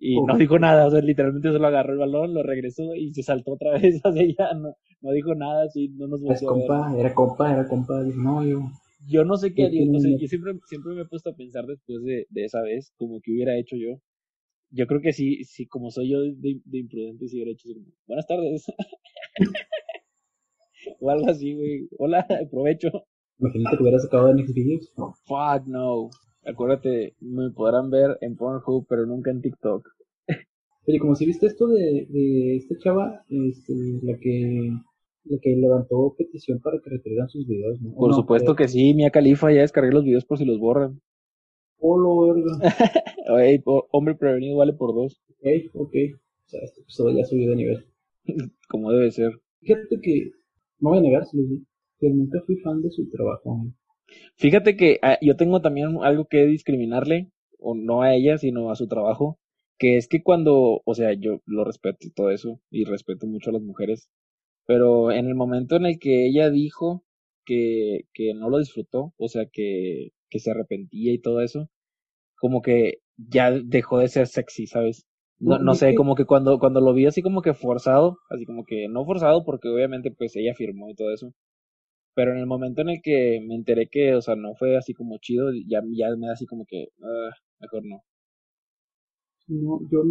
[0.03, 3.21] Y no dijo nada, o sea, literalmente solo agarró el balón, lo regresó y se
[3.21, 6.67] saltó otra vez hacia ella, no, no dijo nada, así, no nos volvió a ver.
[6.67, 8.03] compa, era compa, era compa.
[8.03, 8.61] Dije, no, yo.
[9.07, 11.35] Yo no sé qué haría, o sea, tiene- yo siempre, siempre me he puesto a
[11.35, 13.99] pensar después de, de esa vez, como que hubiera hecho yo.
[14.71, 17.85] Yo creo que sí, sí, como soy yo de, de imprudente, sí hubiera hecho así
[18.07, 18.65] buenas tardes.
[20.99, 21.87] o algo así, güey.
[21.99, 22.89] Hola, aprovecho.
[23.39, 24.91] Imagínate que hubiera sacado de Next Videos.
[25.25, 26.09] Fuck no.
[26.45, 29.87] Acuérdate, me podrán ver en Pornhub, pero nunca en TikTok.
[30.87, 34.71] Oye, como si viste esto de, de esta chava, este, la que
[35.25, 37.93] la que levantó petición para que retiraran sus videos, ¿no?
[37.93, 40.99] Por supuesto que sí, Mia Califa ya descargué los videos por si los borran.
[41.77, 42.59] Polo, verga.
[43.63, 45.95] Po- hombre prevenido vale por dos, Ok, ok.
[46.45, 47.85] O sea, este episodio ya subió de nivel.
[48.69, 49.31] como debe ser.
[49.61, 50.31] Fíjate que,
[50.79, 51.23] no voy a negar,
[51.99, 53.61] pero nunca fui fan de su trabajo.
[53.67, 53.71] ¿eh?
[54.37, 58.75] Fíjate que ah, yo tengo también algo que discriminarle, o no a ella, sino a
[58.75, 59.39] su trabajo,
[59.77, 63.49] que es que cuando, o sea, yo lo respeto y todo eso, y respeto mucho
[63.49, 64.09] a las mujeres,
[64.65, 67.03] pero en el momento en el que ella dijo
[67.45, 71.69] que, que no lo disfrutó, o sea, que, que se arrepentía y todo eso,
[72.37, 75.05] como que ya dejó de ser sexy, ¿sabes?
[75.39, 78.63] No, No, sé, como que cuando, cuando lo vi así como que forzado, así como
[78.65, 81.33] que no forzado porque obviamente pues ella firmó y todo eso,
[82.13, 84.93] pero en el momento en el que me enteré que, o sea, no fue así
[84.93, 88.03] como chido, ya, ya me da así como que, ah, mejor no.
[89.47, 90.03] No, yo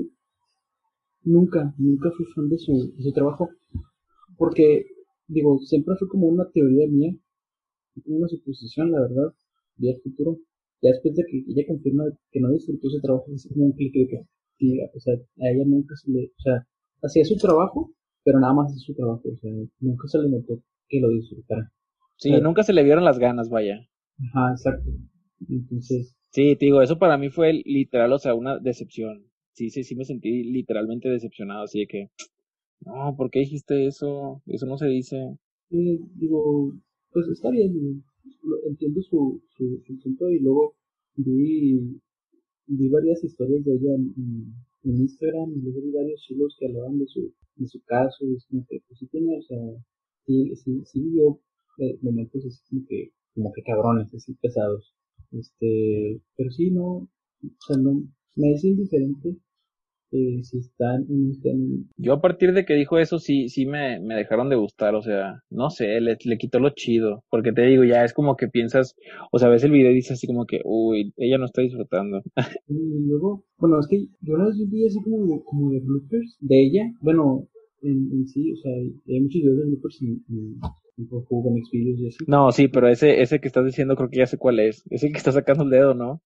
[1.25, 3.49] nunca, nunca fui fan de su, su trabajo.
[4.37, 4.87] Porque,
[5.29, 7.15] digo, siempre fue como una teoría mía,
[8.07, 9.35] una suposición, la verdad,
[9.77, 10.39] de al futuro.
[10.83, 13.93] Ya después de que ella confirma que no disfrutó su trabajo, es como un clic
[13.95, 14.27] de que,
[14.59, 16.67] sí, o sea, a ella nunca se le, o sea,
[17.03, 17.93] hacía su trabajo,
[18.25, 21.71] pero nada más su trabajo, o sea, nunca se le notó que lo disfrutara.
[22.20, 22.44] Sí, Claro.
[22.44, 23.88] nunca se le vieron las ganas, vaya.
[24.18, 24.90] Ajá, exacto.
[25.48, 29.24] Entonces, Sí, te digo, eso para mí fue literal, o sea, una decepción.
[29.52, 32.11] Sí, sí, sí me sentí literalmente decepcionado, así de que,
[32.85, 34.40] no, ¿por qué dijiste eso?
[34.46, 35.16] Eso no se dice.
[35.70, 36.72] eh, digo,
[37.11, 38.04] pues está bien,
[38.68, 40.74] entiendo su, su, su punto y luego
[41.16, 42.00] vi,
[42.66, 44.54] vi varias historias de ella en,
[44.85, 48.46] Instagram y luego vi varios chilos que hablaban de su, de su caso y es
[48.46, 49.59] como que, pues sí tiene, o sea,
[50.26, 51.37] sí, sí, sí vivió eh,
[52.03, 54.95] momentos así como que, como que cabrones, así pesados.
[55.33, 57.09] Este, pero sí, no, o
[57.66, 58.03] sea, no,
[58.37, 59.37] me es indiferente
[60.12, 64.16] eh, si están están Yo a partir de que dijo eso, sí, sí me, me
[64.16, 67.85] dejaron de gustar, o sea, no sé, le, le quitó lo chido, porque te digo,
[67.85, 68.97] ya es como que piensas,
[69.31, 72.23] o sea, ves el video y dices así como que, uy, ella no está disfrutando.
[72.69, 76.61] Y luego, bueno, es que yo vez vi así como de, como de bloopers de
[76.61, 76.93] ella.
[77.01, 77.47] Bueno,
[77.83, 80.61] en, en sí, o sea, hay muchos videos de bloopers en, en,
[81.09, 82.19] Pornhub, en Xvideos y así.
[82.27, 85.11] No, sí, pero ese, ese que estás diciendo creo que ya sé cuál es, ese
[85.11, 86.23] que está sacando el dedo, ¿no?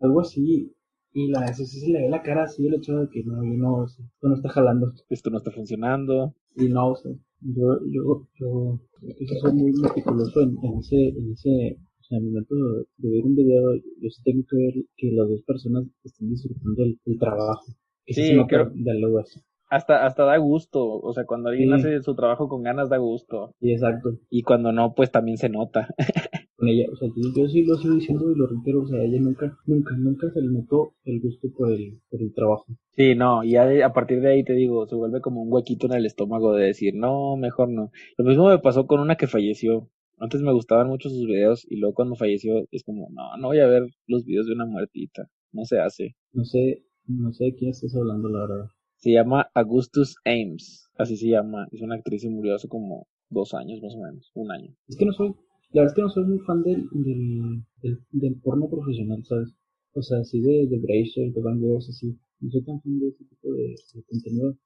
[0.00, 0.74] Algo así.
[1.14, 3.44] Y la eso sí se le ve la cara así, el hecho de que no,
[3.44, 4.92] yo no, esto no está jalando.
[5.10, 6.34] Esto no está funcionando.
[6.56, 11.32] Y no, o sea, yo, yo, yo, yo soy muy meticuloso en, en ese, en
[11.32, 14.74] ese, o sea, en el momento de, ver un video, yo sí tengo que ver
[14.96, 17.64] que las dos personas estén disfrutando del, del trabajo.
[18.06, 19.42] Que Sí, creo- de.
[19.72, 21.74] Hasta, hasta da gusto, o sea, cuando alguien Sí.
[21.76, 24.18] hace su trabajo con ganas da gusto, Y exacto.
[24.28, 25.88] y cuando no, pues también se nota.
[26.56, 29.04] con ella, o sea, yo, sí lo sigo diciendo y lo reitero, o sea, a
[29.04, 32.66] ella nunca, nunca, nunca se le notó el gusto por el, por el trabajo.
[32.90, 35.86] Sí, no, y de- a partir de ahí te digo, se vuelve como un huequito
[35.86, 37.90] en el estómago de decir, no, mejor no.
[38.18, 39.88] Lo mismo me pasó con una que falleció.
[40.18, 43.58] Antes me gustaban mucho sus videos y luego cuando falleció es como, no, no voy
[43.60, 45.28] a ver los videos de una muertita.
[45.50, 46.14] No se hace.
[46.34, 48.66] No sé, no sé de quién estás hablando, la verdad.
[49.02, 51.66] Se llama Augustus Ames, así se llama.
[51.72, 54.74] Es una actriz y murió hace como dos años más o menos, un año.
[54.88, 55.28] Es que no soy,
[55.72, 59.54] la verdad es que no soy muy fan del, del, del, del porno profesional, ¿sabes?
[59.94, 62.16] O sea, así de, de Bracer, de Van Gogh, así.
[62.40, 64.56] No soy tan fan de ese tipo de, de contenido.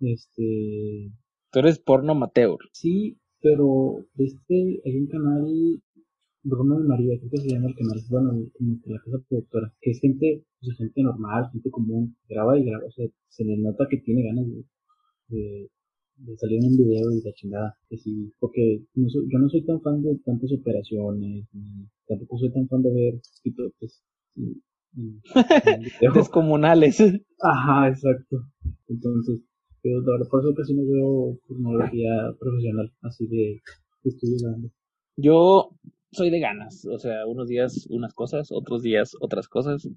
[0.00, 1.10] Este,
[1.50, 2.58] Tú eres porno amateur.
[2.72, 5.82] sí, pero este, hay un canal
[6.46, 9.90] Y María, creo que se llama el canal, bueno, como que la casa productora, que
[9.90, 13.56] es gente, o sea, gente normal, gente común, graba y graba, o sea, se le
[13.58, 14.64] nota que tiene ganas de,
[15.28, 15.70] de,
[16.18, 19.48] de salir en un video y la chingada, que sí, porque no soy- yo no
[19.48, 24.04] soy tan fan de tantas operaciones, ni tampoco soy tan fan de ver pitotes
[24.92, 26.12] video.
[26.14, 27.00] Descomunales.
[27.40, 28.36] Ajá, exacto.
[28.88, 29.40] Entonces,
[29.82, 33.60] verdad, por eso casi no veo pornografía profesional, así de,
[34.04, 34.70] de estudio grande.
[35.16, 35.70] Yo
[36.12, 39.88] soy de ganas, o sea, unos días unas cosas, otros días otras cosas,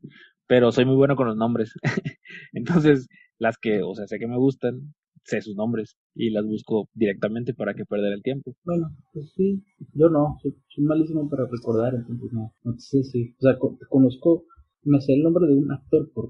[0.48, 1.74] pero soy muy bueno con los nombres.
[2.54, 4.94] Entonces, las que, o sea, sé que me gustan,
[5.24, 8.56] sé sus nombres y las busco directamente para que perder el tiempo.
[8.64, 13.42] Bueno, pues sí, yo no, soy, malísimo para recordar, entonces no, no sé si, o
[13.42, 13.58] sea,
[13.90, 14.46] conozco,
[14.84, 16.30] me sé el nombre de un actor por...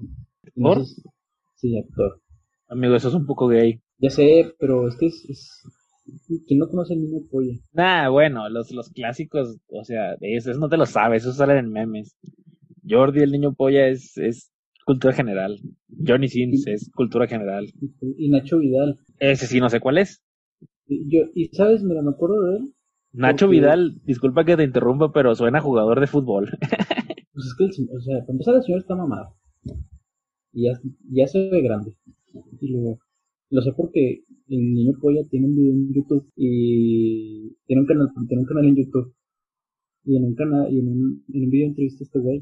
[0.54, 0.84] ¿Por?
[1.56, 2.20] sí, actor.
[2.68, 3.80] Amigo, eso es un poco gay.
[3.98, 5.62] Ya sé, pero es que es, es
[6.46, 7.54] ¿Quién no conoce el niño polla?
[7.72, 11.70] Nah, bueno, los, los clásicos, o sea, eso, no te lo sabes, eso sale en
[11.70, 12.16] memes.
[12.88, 14.50] Jordi el niño polla es, es
[14.84, 15.58] cultura general.
[16.06, 17.66] Johnny Sins es cultura general.
[18.16, 18.98] Y Nacho Vidal.
[19.18, 20.22] Ese sí, no sé cuál es.
[20.86, 22.74] Yo, y sabes, mira, me acuerdo de él.
[23.12, 26.50] Nacho Vidal, disculpa que te interrumpa, pero suena jugador de fútbol.
[27.32, 29.36] pues es que, el, o sea, para empezar, el señor está mamado.
[30.52, 31.94] Y ya, ya se ve grande.
[32.60, 32.98] Y luego,
[33.50, 38.08] lo sé porque el niño polla tiene un video en YouTube y tiene un canal,
[38.28, 39.14] tiene un canal en YouTube.
[40.04, 42.40] Y en un canal, y en un, en un video entrevista a este güey,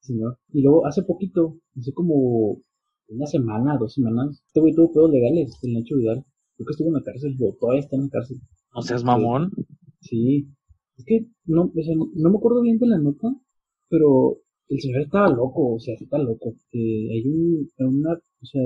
[0.00, 0.38] señor.
[0.52, 2.62] Y luego hace poquito, hace como
[3.08, 6.24] una semana, dos semanas, este güey tuvo pedos legales, el Nacho Vidal.
[6.56, 8.38] Creo que estuvo en la cárcel, o todavía está en la cárcel.
[8.74, 9.50] ¿No seas mamón?
[10.00, 10.48] Sí.
[10.96, 13.28] Es que no, o sea, no, me acuerdo bien de la nota,
[13.88, 14.38] pero
[14.68, 16.54] el señor estaba loco, o sea, está loco.
[16.72, 18.62] Eh, hay un, una, o sea,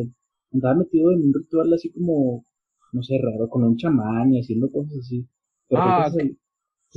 [0.52, 2.44] andaba metido en un ritual así como,
[2.92, 5.26] no sé, raro, con un chamán y haciendo cosas así.
[5.68, 6.36] Pero ah, se,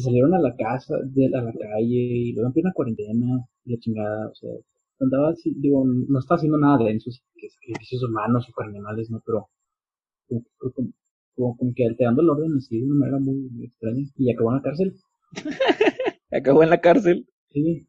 [0.02, 3.80] salieron a la casa, de, a la calle, y luego en una cuarentena, y la
[3.80, 4.52] chingada, o sea,
[5.00, 9.22] andaba así, digo, no estaba haciendo nada de esos sacrificios humanos o carnales, ¿no?
[9.26, 9.50] Pero
[11.36, 14.04] como, como, que alterando el orden así de una manera muy, muy extraña.
[14.16, 14.96] Y acabó en la cárcel.
[16.32, 17.28] acabó en la cárcel.
[17.50, 17.88] Sí.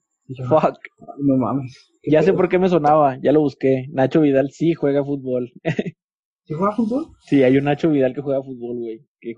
[0.49, 0.79] Fuck.
[1.19, 1.77] No mames.
[2.05, 3.87] Ya sé por qué me sonaba, ya lo busqué.
[3.91, 5.53] Nacho Vidal sí juega fútbol.
[6.45, 7.07] ¿Sí juega fútbol?
[7.21, 9.07] Sí, hay un Nacho Vidal que juega fútbol, güey.
[9.21, 9.35] Que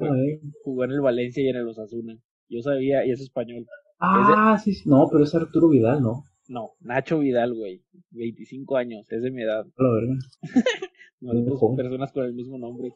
[0.63, 2.19] jugó en el Valencia y en el Osasuna.
[2.49, 3.67] Yo sabía, y es español.
[3.99, 6.25] Ah, sí, sí, no, pero es Arturo Vidal, ¿no?
[6.49, 7.83] No, Nacho Vidal, güey.
[8.11, 9.67] 25 años, es de mi edad.
[9.77, 10.15] La verga.
[11.21, 12.93] no, personas con el mismo nombre.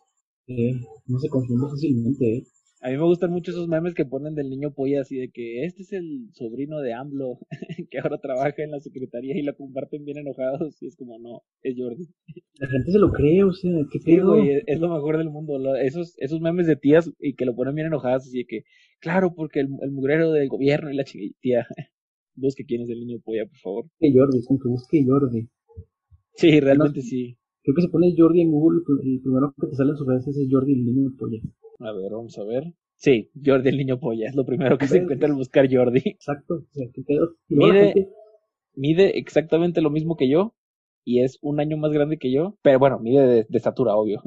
[0.47, 2.43] Eh, no se confunde fácilmente, ¿eh?
[2.81, 5.65] A mí me gustan mucho esos memes que ponen del niño polla así de que
[5.65, 7.41] este es el sobrino de AMLO
[7.91, 11.43] que ahora trabaja en la secretaría y lo comparten bien enojados y es como no,
[11.63, 12.09] es Jordi.
[12.61, 14.37] La gente se lo cree, o sea, qué pedo.
[14.37, 17.89] es lo mejor del mundo, esos esos memes de tías y que lo ponen bien
[17.89, 18.63] enojadas así de que
[19.01, 21.05] claro, porque el, el mugrero del gobierno y la
[21.41, 21.67] tía,
[22.35, 23.85] busque quién es el niño polla, por favor.
[23.99, 25.49] Que Jordi, con que busque Jordi.
[26.35, 27.37] Sí, realmente sí.
[27.63, 30.29] Creo que se pone Jordi en Google, el primero que te sale en sus redes
[30.29, 31.41] es Jordi el niño polla.
[31.81, 32.75] A ver, vamos a ver.
[32.97, 36.03] Sí, Jordi el niño polla, es lo primero que se encuentra al buscar Jordi.
[36.05, 36.65] Exacto,
[37.49, 38.09] Mide,
[38.75, 40.55] mide exactamente lo mismo que yo
[41.09, 44.21] y es un año más grande que yo, pero bueno, mide de, estatura, obvio.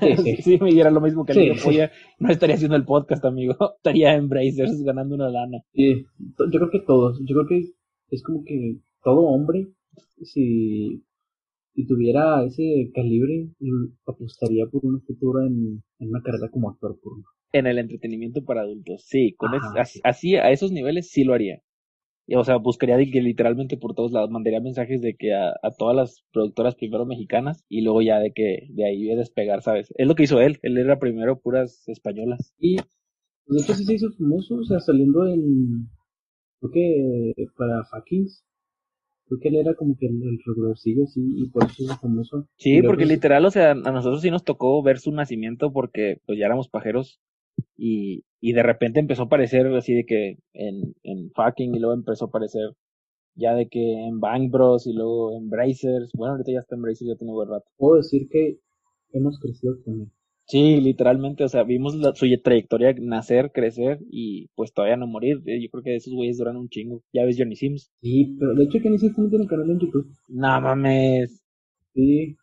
[0.00, 0.42] Sí, sí.
[0.42, 3.54] si midiera lo mismo que el niño polla, no estaría haciendo el podcast, amigo.
[3.76, 5.58] Estaría en Brazers ganando una lana.
[5.72, 7.70] Sí, yo creo que todos, yo creo que
[8.10, 9.68] es como que todo hombre,
[10.22, 11.04] si
[11.78, 13.50] si tuviera ese calibre,
[14.04, 17.22] apostaría por una futura en, una carrera como actor porno.
[17.52, 19.50] En el entretenimiento para adultos, sí, con
[20.02, 21.62] así, a esos niveles sí lo haría.
[22.34, 26.24] O sea, buscaría que literalmente por todos lados mandaría mensajes de que a, todas las
[26.32, 29.94] productoras primero mexicanas y luego ya de que de ahí a despegar, ¿sabes?
[29.96, 32.54] Es lo que hizo él, él era primero puras españolas.
[32.58, 35.88] Y de hecho sí se hizo famoso, o sea, saliendo en,
[36.58, 38.44] creo que para Fakins,
[39.28, 42.48] Creo que él era como que el, el regularcillo, sí, y por eso es famoso.
[42.56, 46.38] Sí, porque literal, o sea, a nosotros sí nos tocó ver su nacimiento porque pues
[46.38, 47.20] ya éramos pajeros
[47.76, 51.94] y, y de repente empezó a aparecer así de que en, en fucking y luego
[51.94, 52.70] empezó a aparecer
[53.34, 56.82] ya de que en Bang Bros y luego en Brazers, bueno, ahorita ya está en
[56.82, 57.66] Brazers, ya tiene buen rato.
[57.76, 58.58] Puedo decir que
[59.12, 60.08] hemos crecido con él.
[60.48, 65.42] Sí, literalmente, o sea, vimos su trayectoria nacer, crecer y pues todavía no morir.
[65.44, 67.02] Eh, yo creo que esos güeyes duran un chingo.
[67.12, 67.90] Ya ves Johnny Sims.
[68.00, 70.10] Sí, pero de hecho Johnny Sims también tiene un canal en YouTube.
[70.28, 71.44] No mames.
[71.94, 72.34] Sí.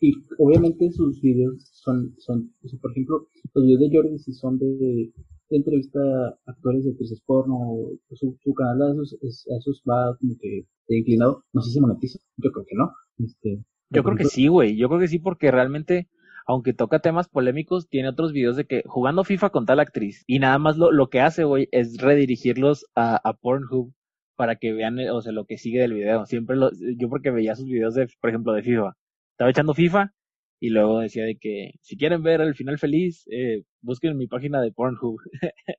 [0.00, 5.10] Y obviamente sus videos son, son, por ejemplo, los videos de Jordi si son de,
[5.50, 10.64] entrevista a actores de actrices porno, su, su canal a esos, esos va como que
[10.88, 12.92] inclinado, no sé si monetiza, yo creo que no.
[13.18, 16.08] Este, yo creo que sí, güey, yo creo que sí porque realmente
[16.46, 20.22] aunque toca temas polémicos, tiene otros videos de que jugando FIFA con tal actriz.
[20.26, 23.92] Y nada más lo, lo que hace, güey, es redirigirlos a, a Pornhub
[24.36, 26.24] para que vean, o sea, lo que sigue del video.
[26.26, 28.92] Siempre lo, yo porque veía sus videos de, por ejemplo, de FIFA.
[29.32, 30.12] Estaba echando FIFA
[30.60, 34.60] y luego decía de que si quieren ver el final feliz, eh, busquen mi página
[34.62, 35.18] de Pornhub.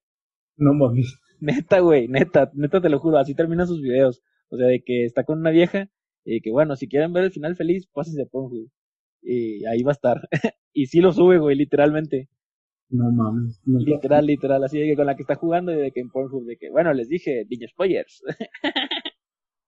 [0.57, 1.18] no mames.
[1.39, 4.22] Neta, güey, neta, neta te lo juro, así terminan sus videos.
[4.49, 5.89] O sea, de que está con una vieja
[6.26, 8.70] y que bueno, si quieren ver el final feliz, pásense a Pornhub
[9.28, 10.21] y ahí va a estar.
[10.73, 12.30] y sí lo sube, güey, literalmente.
[12.89, 13.61] No mames.
[13.65, 16.45] literal, literal, así de que con la que está jugando y de que en Pornhub,
[16.45, 18.23] de que, bueno, les dije, niños spoilers.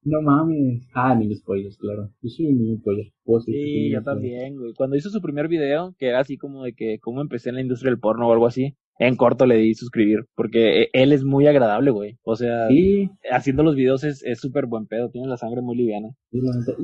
[0.02, 0.88] No mames.
[0.94, 2.10] Ah, mini spoilers, claro.
[2.22, 3.12] Yo soy un mini spoiler.
[3.22, 4.02] Puedo Sí, yo spoiler.
[4.04, 4.72] también, güey.
[4.72, 7.60] Cuando hizo su primer video, que era así como de que cómo empecé en la
[7.60, 11.24] industria del porno o algo así, en corto le di suscribir, porque e- él es
[11.24, 12.18] muy agradable, güey.
[12.22, 16.08] O sea, Sí, haciendo los videos es súper buen pedo, tiene la sangre muy liviana.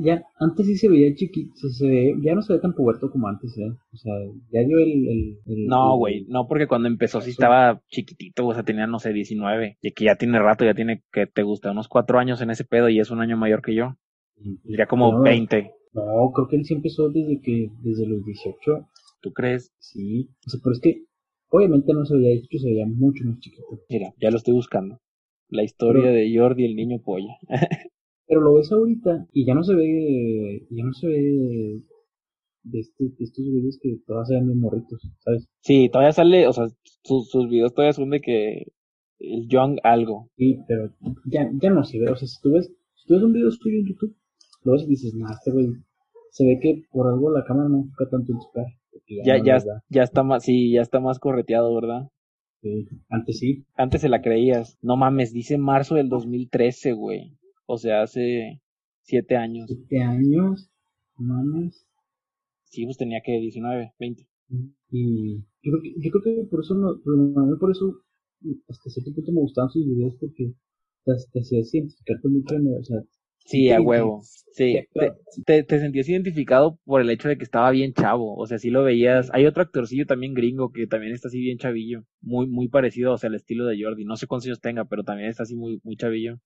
[0.03, 3.09] Ya, antes sí se veía chiquito, se, se ve- ya no se ve tan puberto
[3.11, 3.69] como antes, ¿eh?
[3.93, 4.13] O sea,
[4.51, 5.07] ya dio el...
[5.07, 8.97] el, el- No, güey, no, porque cuando empezó sí estaba chiquitito, o sea, tenía, no
[8.99, 12.41] sé, 19, y que ya tiene rato, ya tiene, que te gusta, unos cuatro años
[12.41, 13.95] en ese pedo y es un año mayor que yo.
[14.63, 18.87] Diría como No, 20, No, creo que él sí empezó desde que, desde los 18.
[19.21, 19.71] ¿tú crees?
[19.79, 20.29] Sí.
[20.45, 21.03] O sea, pero es que,
[21.49, 23.63] obviamente no se veía 18, se veía mucho más chiquito.
[23.89, 24.99] Mira, ya lo estoy buscando.
[25.49, 27.37] La historia Pero- de Jordi el niño polla.
[28.27, 31.81] Pero lo ves ahorita y ya no se ve, ya no se ve
[32.63, 35.47] de, este, de estos videos que todas sean bien morritos, ¿sabes?
[35.61, 36.67] Sí, todavía sale, o sea,
[37.03, 38.73] sus, sus videos todavía son de que
[39.19, 40.29] el Young algo.
[40.35, 40.91] Sí, pero
[41.31, 42.11] ya, ya no se ve.
[42.11, 44.13] O sea, si tú ves, si tú ves un video suyo en YouTube,
[44.63, 45.67] lo ves y dices, nah, este güey,
[46.31, 48.67] se ve que por algo la cámara no enfoca tanto en su cara.
[49.25, 49.57] Ya, ya,
[49.89, 52.09] ya está más, sí, ya está más correteado, ¿verdad?
[52.61, 52.87] Sí.
[53.09, 53.65] Antes sí.
[53.75, 54.77] Antes se la creías.
[54.81, 57.37] No mames, dice marzo del 2013, güey.
[57.65, 58.61] O sea, hace
[59.01, 59.67] siete años.
[59.67, 60.69] Siete años,
[61.17, 61.85] no mames.
[62.65, 64.27] Sí, pues tenía que 19, 20.
[64.91, 68.01] Y yo creo que, yo creo que por eso, no, pero a mí por eso,
[68.67, 70.53] hasta cierto punto me gustaban sus videos porque
[71.05, 73.03] te, hacías identificarte mucho o sea,
[73.47, 74.21] Sí, a huevo.
[74.51, 75.13] Sí, te,
[75.45, 78.35] te, te sentías identificado por el hecho de que estaba bien chavo.
[78.35, 79.29] O sea, sí lo veías.
[79.33, 82.03] Hay otro actorcillo también gringo que también está así bien chavillo.
[82.21, 84.03] Muy, muy parecido, o sea, al estilo de Jordi.
[84.03, 86.39] No sé cuántos años tenga, pero también está así muy, muy chavillo.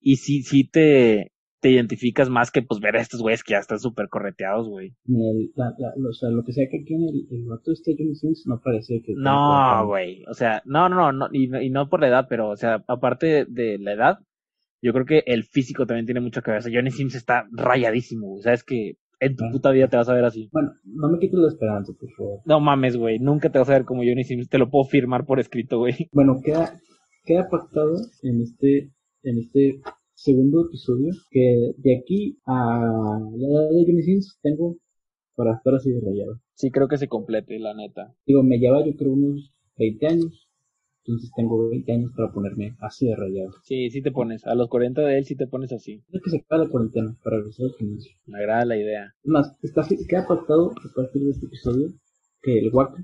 [0.00, 3.58] Y sí, sí te, te identificas más que pues ver a estos güeyes que ya
[3.58, 4.94] están súper correteados, güey.
[5.08, 8.60] o sea, lo que sea que aquí en el, el vato este Johnny Sins no
[8.62, 9.14] parece que...
[9.14, 9.32] tiene 40
[9.80, 10.24] No, güey.
[10.30, 12.84] O sea, no, no, no, y, no- y no por la edad, pero, o sea,
[12.86, 14.18] aparte de la edad,
[14.82, 16.70] yo creo que el físico también tiene mucha cabeza.
[16.72, 18.42] Johnny Sims está rayadísimo, güey.
[18.42, 19.48] Sabes que en tu Ah.
[19.52, 20.48] puta vida te vas a ver así.
[20.52, 22.40] Bueno, no me quites la esperanza, por favor.
[22.44, 23.18] No mames, güey.
[23.18, 24.48] Nunca te vas a ver como Johnny Sims.
[24.48, 25.94] Te lo puedo firmar por escrito, güey.
[26.12, 26.78] Bueno, queda,
[27.24, 28.90] queda pactado en este,
[29.24, 29.80] en este
[30.14, 32.78] segundo episodio que de aquí a
[33.36, 34.76] la edad de Johnny Sins tengo
[35.36, 36.40] para estar así de rayado.
[36.54, 38.12] Sí, creo que se complete, la neta.
[38.26, 40.47] Digo, me lleva yo creo unos 20 años,
[41.08, 43.50] entonces tengo 20 años para ponerme así de rayado.
[43.62, 44.44] Sí, sí te pones.
[44.46, 46.02] A los 40 de él sí te pones así.
[46.12, 48.12] Es que se acaba la cuarentena para regresar al gimnasio.
[48.26, 49.14] Me agrada la idea.
[49.22, 51.88] Es más, está, queda pactado a partir de este episodio
[52.42, 53.02] que el Waka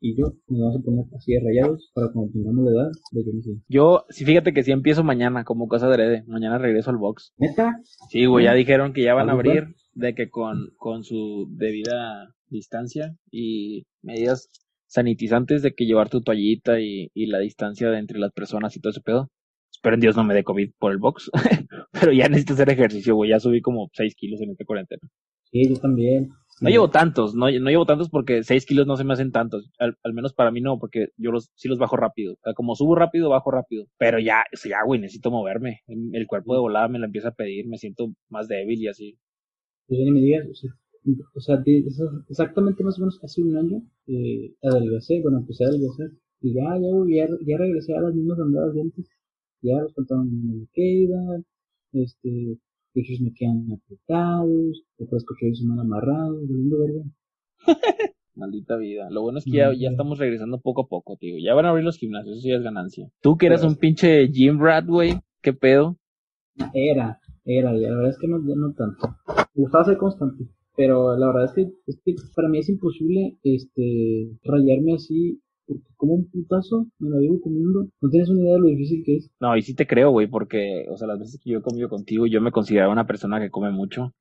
[0.00, 3.24] y yo nos vamos a poner así de rayados para cuando tengamos la edad de
[3.24, 3.62] Johnny.
[3.68, 6.24] Yo, sí, fíjate que sí empiezo mañana, como cosa de herede.
[6.26, 7.32] Mañana regreso al box.
[7.38, 7.80] ¿Neta?
[8.10, 11.46] Sí, güey, ya dijeron que ya van a ¿Algo abrir, de que con, con su
[11.50, 14.50] debida distancia y medidas
[14.86, 18.80] sanitizantes de que llevar tu toallita y, y la distancia de entre las personas y
[18.80, 19.30] todo ese pedo.
[19.70, 21.30] Espero en Dios no me dé COVID por el box.
[21.92, 23.30] Pero ya necesito hacer ejercicio, güey.
[23.30, 25.02] Ya subí como 6 kilos en esta cuarentena.
[25.50, 26.30] Sí, yo también.
[26.60, 29.70] No llevo tantos, no, no llevo tantos porque 6 kilos no se me hacen tantos.
[29.78, 32.32] Al, al menos para mí no, porque yo los, sí los bajo rápido.
[32.32, 33.84] O sea, como subo rápido, bajo rápido.
[33.98, 35.80] Pero ya, ya, güey, necesito moverme.
[35.86, 39.18] El cuerpo de volada me lo empieza a pedir, me siento más débil y así.
[39.86, 40.70] Pues ni me digas, o sea,
[41.34, 41.84] o sea, de-
[42.28, 46.64] exactamente más o menos hace un año eh, adelgacé, bueno, empecé a adelgazar y ya,
[46.78, 46.88] ya,
[47.26, 49.08] ya, ya regresé a las mismas andadas de antes,
[49.62, 51.44] ya los pantalones me quedan,
[51.92, 52.58] este,
[52.92, 57.02] pechos me quedan apretados, después coches se me han amarrado, volviendo verga.
[58.34, 59.08] Maldita vida.
[59.10, 61.36] Lo bueno es que ya, ya estamos regresando poco a poco, tío.
[61.42, 63.08] Ya van a abrir los gimnasios, eso ya es ganancia.
[63.22, 65.14] Tú que Pero- un pinche gym rat, güey.
[65.40, 65.96] ¿Qué pedo?
[66.74, 69.08] Era, era, y la verdad es que no, ya no tanto.
[69.54, 70.44] Me gustaba ser constante,
[70.76, 75.82] pero la verdad es que, es que para mí es imposible este rayarme así, porque
[75.96, 77.88] como un putazo me la vivo comiendo.
[78.00, 79.30] No tienes una idea de lo difícil que es.
[79.40, 81.88] No, y sí te creo, güey, porque, o sea, las veces que yo he comido
[81.88, 84.12] contigo, yo me consideraba una persona que come mucho.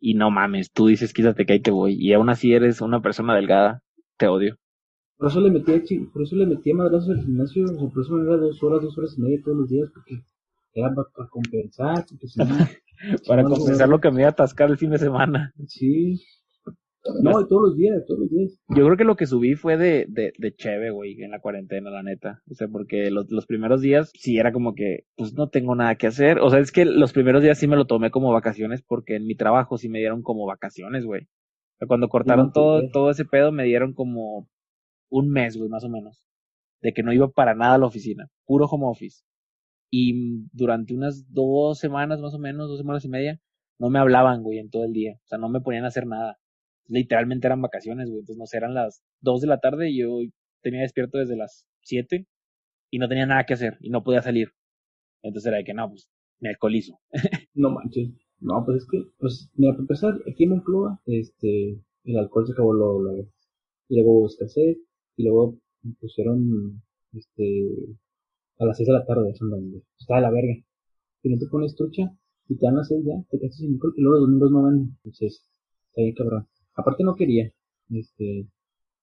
[0.00, 1.96] Y no mames, tú dices quítate que ahí te voy.
[1.98, 3.82] Y aún así eres una persona delgada.
[4.18, 4.56] Te odio.
[5.18, 8.02] Por eso le metía, chi- por eso le metía madrazos al gimnasio, o sea, por
[8.04, 10.22] eso me iba dos horas, dos horas y media todos los días, porque
[10.74, 12.56] era para compensar, porque si no,
[13.28, 15.52] Para compensar lo que me iba a atascar el fin de semana.
[15.66, 16.20] sí.
[17.22, 18.58] No, y todos los días, todos los días.
[18.68, 21.90] Yo creo que lo que subí fue de, de, de cheve, güey, en la cuarentena,
[21.90, 22.40] la neta.
[22.50, 25.96] O sea, porque los, los primeros días sí era como que, pues no tengo nada
[25.96, 26.38] que hacer.
[26.38, 29.26] O sea, es que los primeros días sí me lo tomé como vacaciones porque en
[29.26, 31.24] mi trabajo sí me dieron como vacaciones, güey.
[31.24, 34.48] O sea, cuando cortaron No, todo, todo ese pedo me dieron como
[35.10, 36.26] un mes, güey, más o menos.
[36.80, 38.28] De que no iba para nada a la oficina.
[38.46, 39.24] Puro home office.
[39.90, 43.40] Y durante unas dos semanas, más o menos, dos semanas y media,
[43.78, 45.14] no me hablaban, güey, en todo el día.
[45.24, 46.38] O sea, no me ponían a hacer nada
[46.88, 48.20] literalmente eran vacaciones, güey.
[48.20, 50.18] Entonces, no sé, eran las 2 de la tarde y yo
[50.62, 52.26] tenía despierto desde las 7
[52.90, 54.48] y no tenía nada que hacer y no podía salir.
[55.22, 56.08] Entonces era de que no, pues
[56.40, 56.98] me alcoholizo.
[57.54, 58.10] No manches.
[58.40, 62.52] No, pues es que, pues, mira, para empezar, aquí en Moncloa, este, el alcohol se
[62.52, 63.28] acabó luego, luego.
[63.88, 64.76] Y luego escasez,
[65.16, 65.56] y luego
[66.00, 66.82] pusieron,
[67.12, 67.64] este,
[68.58, 70.54] a las 6 de la tarde, eso donde está de la verga.
[71.22, 72.10] Si no te pones trucha,
[72.48, 74.62] y te dan las 6 ya, te quedas sin alcohol, y luego los domingos no
[74.64, 74.96] venden.
[75.04, 75.44] Entonces,
[75.88, 76.46] está bien cabrón.
[76.74, 77.52] Aparte no quería,
[77.90, 78.48] este,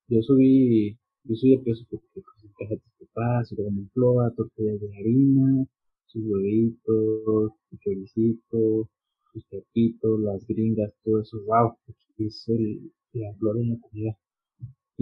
[0.07, 2.25] yo subí, yo subí de peso porque, pues,
[2.59, 5.65] casa de papás, y luego Moncloa, tortillas de harina,
[6.05, 8.89] sus huevitos, su choricito,
[9.31, 11.75] sus taquitos, las gringas, todo eso, wow,
[12.17, 14.17] es el, la gloria en la comida.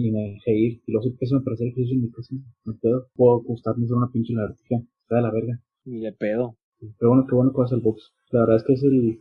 [0.00, 2.34] Y me dejé ir, y luego soy pésimo para hacer ejercicio en mi casa,
[2.64, 5.60] no puedo, puedo acostarme sobre una pinche lagartija, está de la verga.
[5.84, 6.56] Ni de pedo.
[6.98, 8.10] Pero bueno, qué bueno que vas al box.
[8.30, 9.18] La verdad es que es el,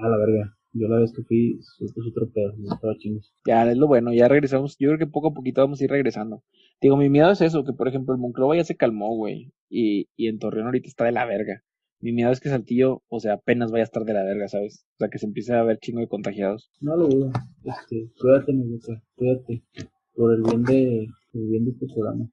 [0.00, 0.54] a la verga.
[0.72, 3.32] Yo la vez que fui, es es otro pedo, no estaba chingos.
[3.46, 4.76] Ya es lo bueno, ya regresamos.
[4.78, 6.44] Yo creo que poco a poquito vamos a ir regresando.
[6.80, 9.52] Digo, mi miedo es eso, que por ejemplo el Monclova ya se calmó, güey.
[9.68, 11.64] Y, y en Torreón ahorita está de la verga.
[12.00, 14.84] Mi miedo es que Saltillo, o sea, apenas vaya a estar de la verga, ¿sabes?
[14.94, 16.70] O sea, que se empiece a ver chingo de contagiados.
[16.80, 17.32] No lo dudo.
[17.64, 19.62] Este, cuídate, mi boca, cuídate.
[20.14, 22.28] Por el bien de, por el bien de este programa.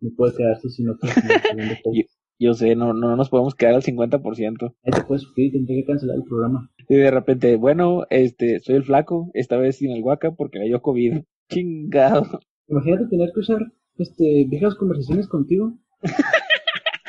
[0.00, 1.96] No puede quedarse sin otro segundo post.
[1.98, 2.06] Y-
[2.38, 4.74] Yo sé, no, no nos podemos quedar al 50%.
[4.82, 6.70] Ahí te puedes suscribir tendré que cancelar el programa.
[6.88, 10.66] Y de repente, bueno, este, soy el flaco, esta vez sin el guaca porque le
[10.66, 11.22] dio COVID.
[11.50, 12.40] Chingado.
[12.68, 13.58] Imagínate tener que usar
[13.98, 15.78] este, viejas conversaciones contigo.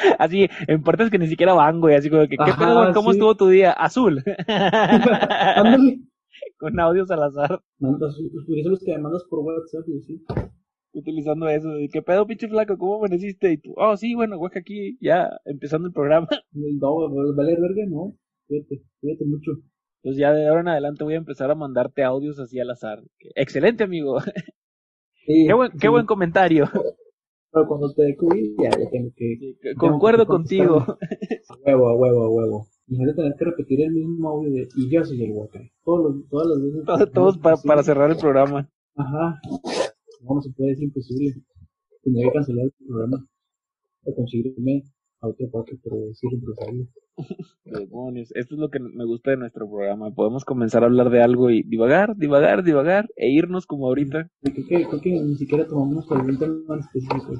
[0.20, 1.96] Así, en partes que ni siquiera van, güey.
[1.96, 2.94] Así como que, ¿qué pedo, güey?
[2.94, 3.18] ¿Cómo sí.
[3.18, 3.72] estuvo tu día?
[3.72, 4.24] Azul.
[6.58, 7.62] Con audios al azar.
[7.80, 10.24] Mandas, esos los que me mandas por WhatsApp y así.
[10.94, 11.70] utilizando eso.
[11.70, 12.78] de, ¿Qué pedo, pinche flaco?
[12.78, 13.52] ¿Cómo amaneciste?
[13.54, 16.28] Y tú, oh, sí, bueno, guaca aquí, ya empezando el programa.
[16.52, 18.16] No, vale verga, no.
[18.48, 19.52] Cuídate, cuídate mucho.
[20.04, 23.02] Entonces ya de ahora en adelante voy a empezar a mandarte audios así al azar.
[23.36, 24.20] Excelente, amigo.
[25.26, 25.88] Sí, Qué buen, qué sí.
[25.88, 26.70] buen comentario.
[27.56, 29.56] Pero cuando te COVID, ya, ya tengo que.
[29.78, 30.76] Concuerdo tengo que contigo.
[30.78, 32.68] A huevo, a huevo, a huevo.
[32.88, 34.68] Imagínate tener que repetir el mismo audio de.
[34.76, 35.60] Y yo soy el Waka.
[35.86, 36.86] Todos los, todas las veces.
[36.86, 37.68] Todos, todos pa- Sí.
[37.68, 38.70] para cerrar el programa.
[38.96, 39.40] Ajá.
[40.22, 41.34] No, no se puede, es imposible.
[42.04, 43.26] Tendría que cancelar el programa.
[44.04, 44.84] O conseguirme
[45.26, 46.88] a otro Waka, pero decir empresario.
[47.66, 48.32] Demonios.
[48.36, 50.12] Esto es lo que me gusta de nuestro programa.
[50.12, 54.30] Podemos comenzar a hablar de algo y divagar, divagar, divagar e irnos como ahorita.
[54.42, 57.34] Creo que, creo que ni siquiera tomamos algún tema específico.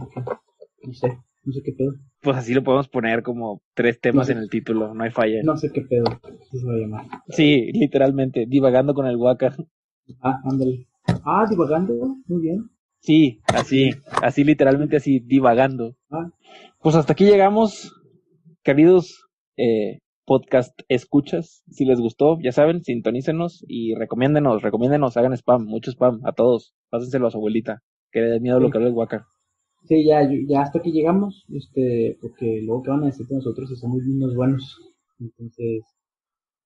[0.84, 1.08] No sé,
[1.44, 1.94] no sé qué pedo.
[2.22, 4.32] Pues así lo podemos poner como tres temas No sé.
[4.34, 5.42] en el título, no hay falla.
[5.44, 6.06] No sé qué pedo.
[6.52, 7.06] Se va a llamar.
[7.30, 9.56] Sí, literalmente, divagando con el guaca.
[10.22, 10.88] Ah, ándale.
[11.24, 11.94] Ah, divagando.
[12.28, 12.70] Muy bien.
[13.00, 13.92] Sí, así,
[14.24, 15.96] así literalmente así, divagando.
[16.10, 16.28] Ah,
[16.86, 17.92] Pues hasta aquí llegamos,
[18.64, 19.26] queridos
[19.58, 21.64] eh, podcast escuchas.
[21.68, 26.76] Si les gustó, ya saben, sintonícenos y recomiéndenos, recomiéndenos, hagan spam, mucho spam, a todos.
[26.92, 27.82] Pásenselo a su abuelita,
[28.12, 29.26] que le dé miedo lo que habla el guaca.
[29.86, 33.68] Sí, ya, ya hasta aquí llegamos, este, porque luego que van a decir de nosotros
[33.68, 34.80] si somos niños buenos.
[35.20, 35.82] Entonces,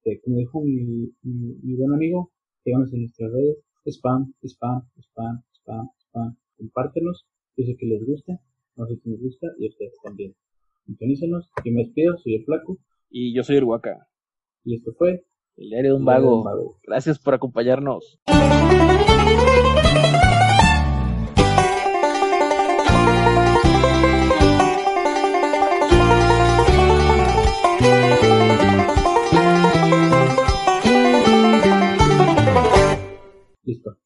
[0.04, 2.30] este, como dijo mi, mi, mi buen amigo,
[2.66, 8.38] síganos en nuestras redes, spam, spam, spam, spam, spam, compártenos, yo sé que les gusta,
[8.80, 10.34] no sé si me gusta y ustedes también.
[10.86, 12.78] Sintonícenos, yo me despido, soy el Flaco.
[13.10, 14.08] Y yo soy el Huaca.
[14.64, 15.26] Y esto fue
[15.58, 15.92] El Diario.
[15.92, 16.80] De un vago.
[16.84, 18.20] Gracias por acompañarnos.
[33.64, 33.98] Listo.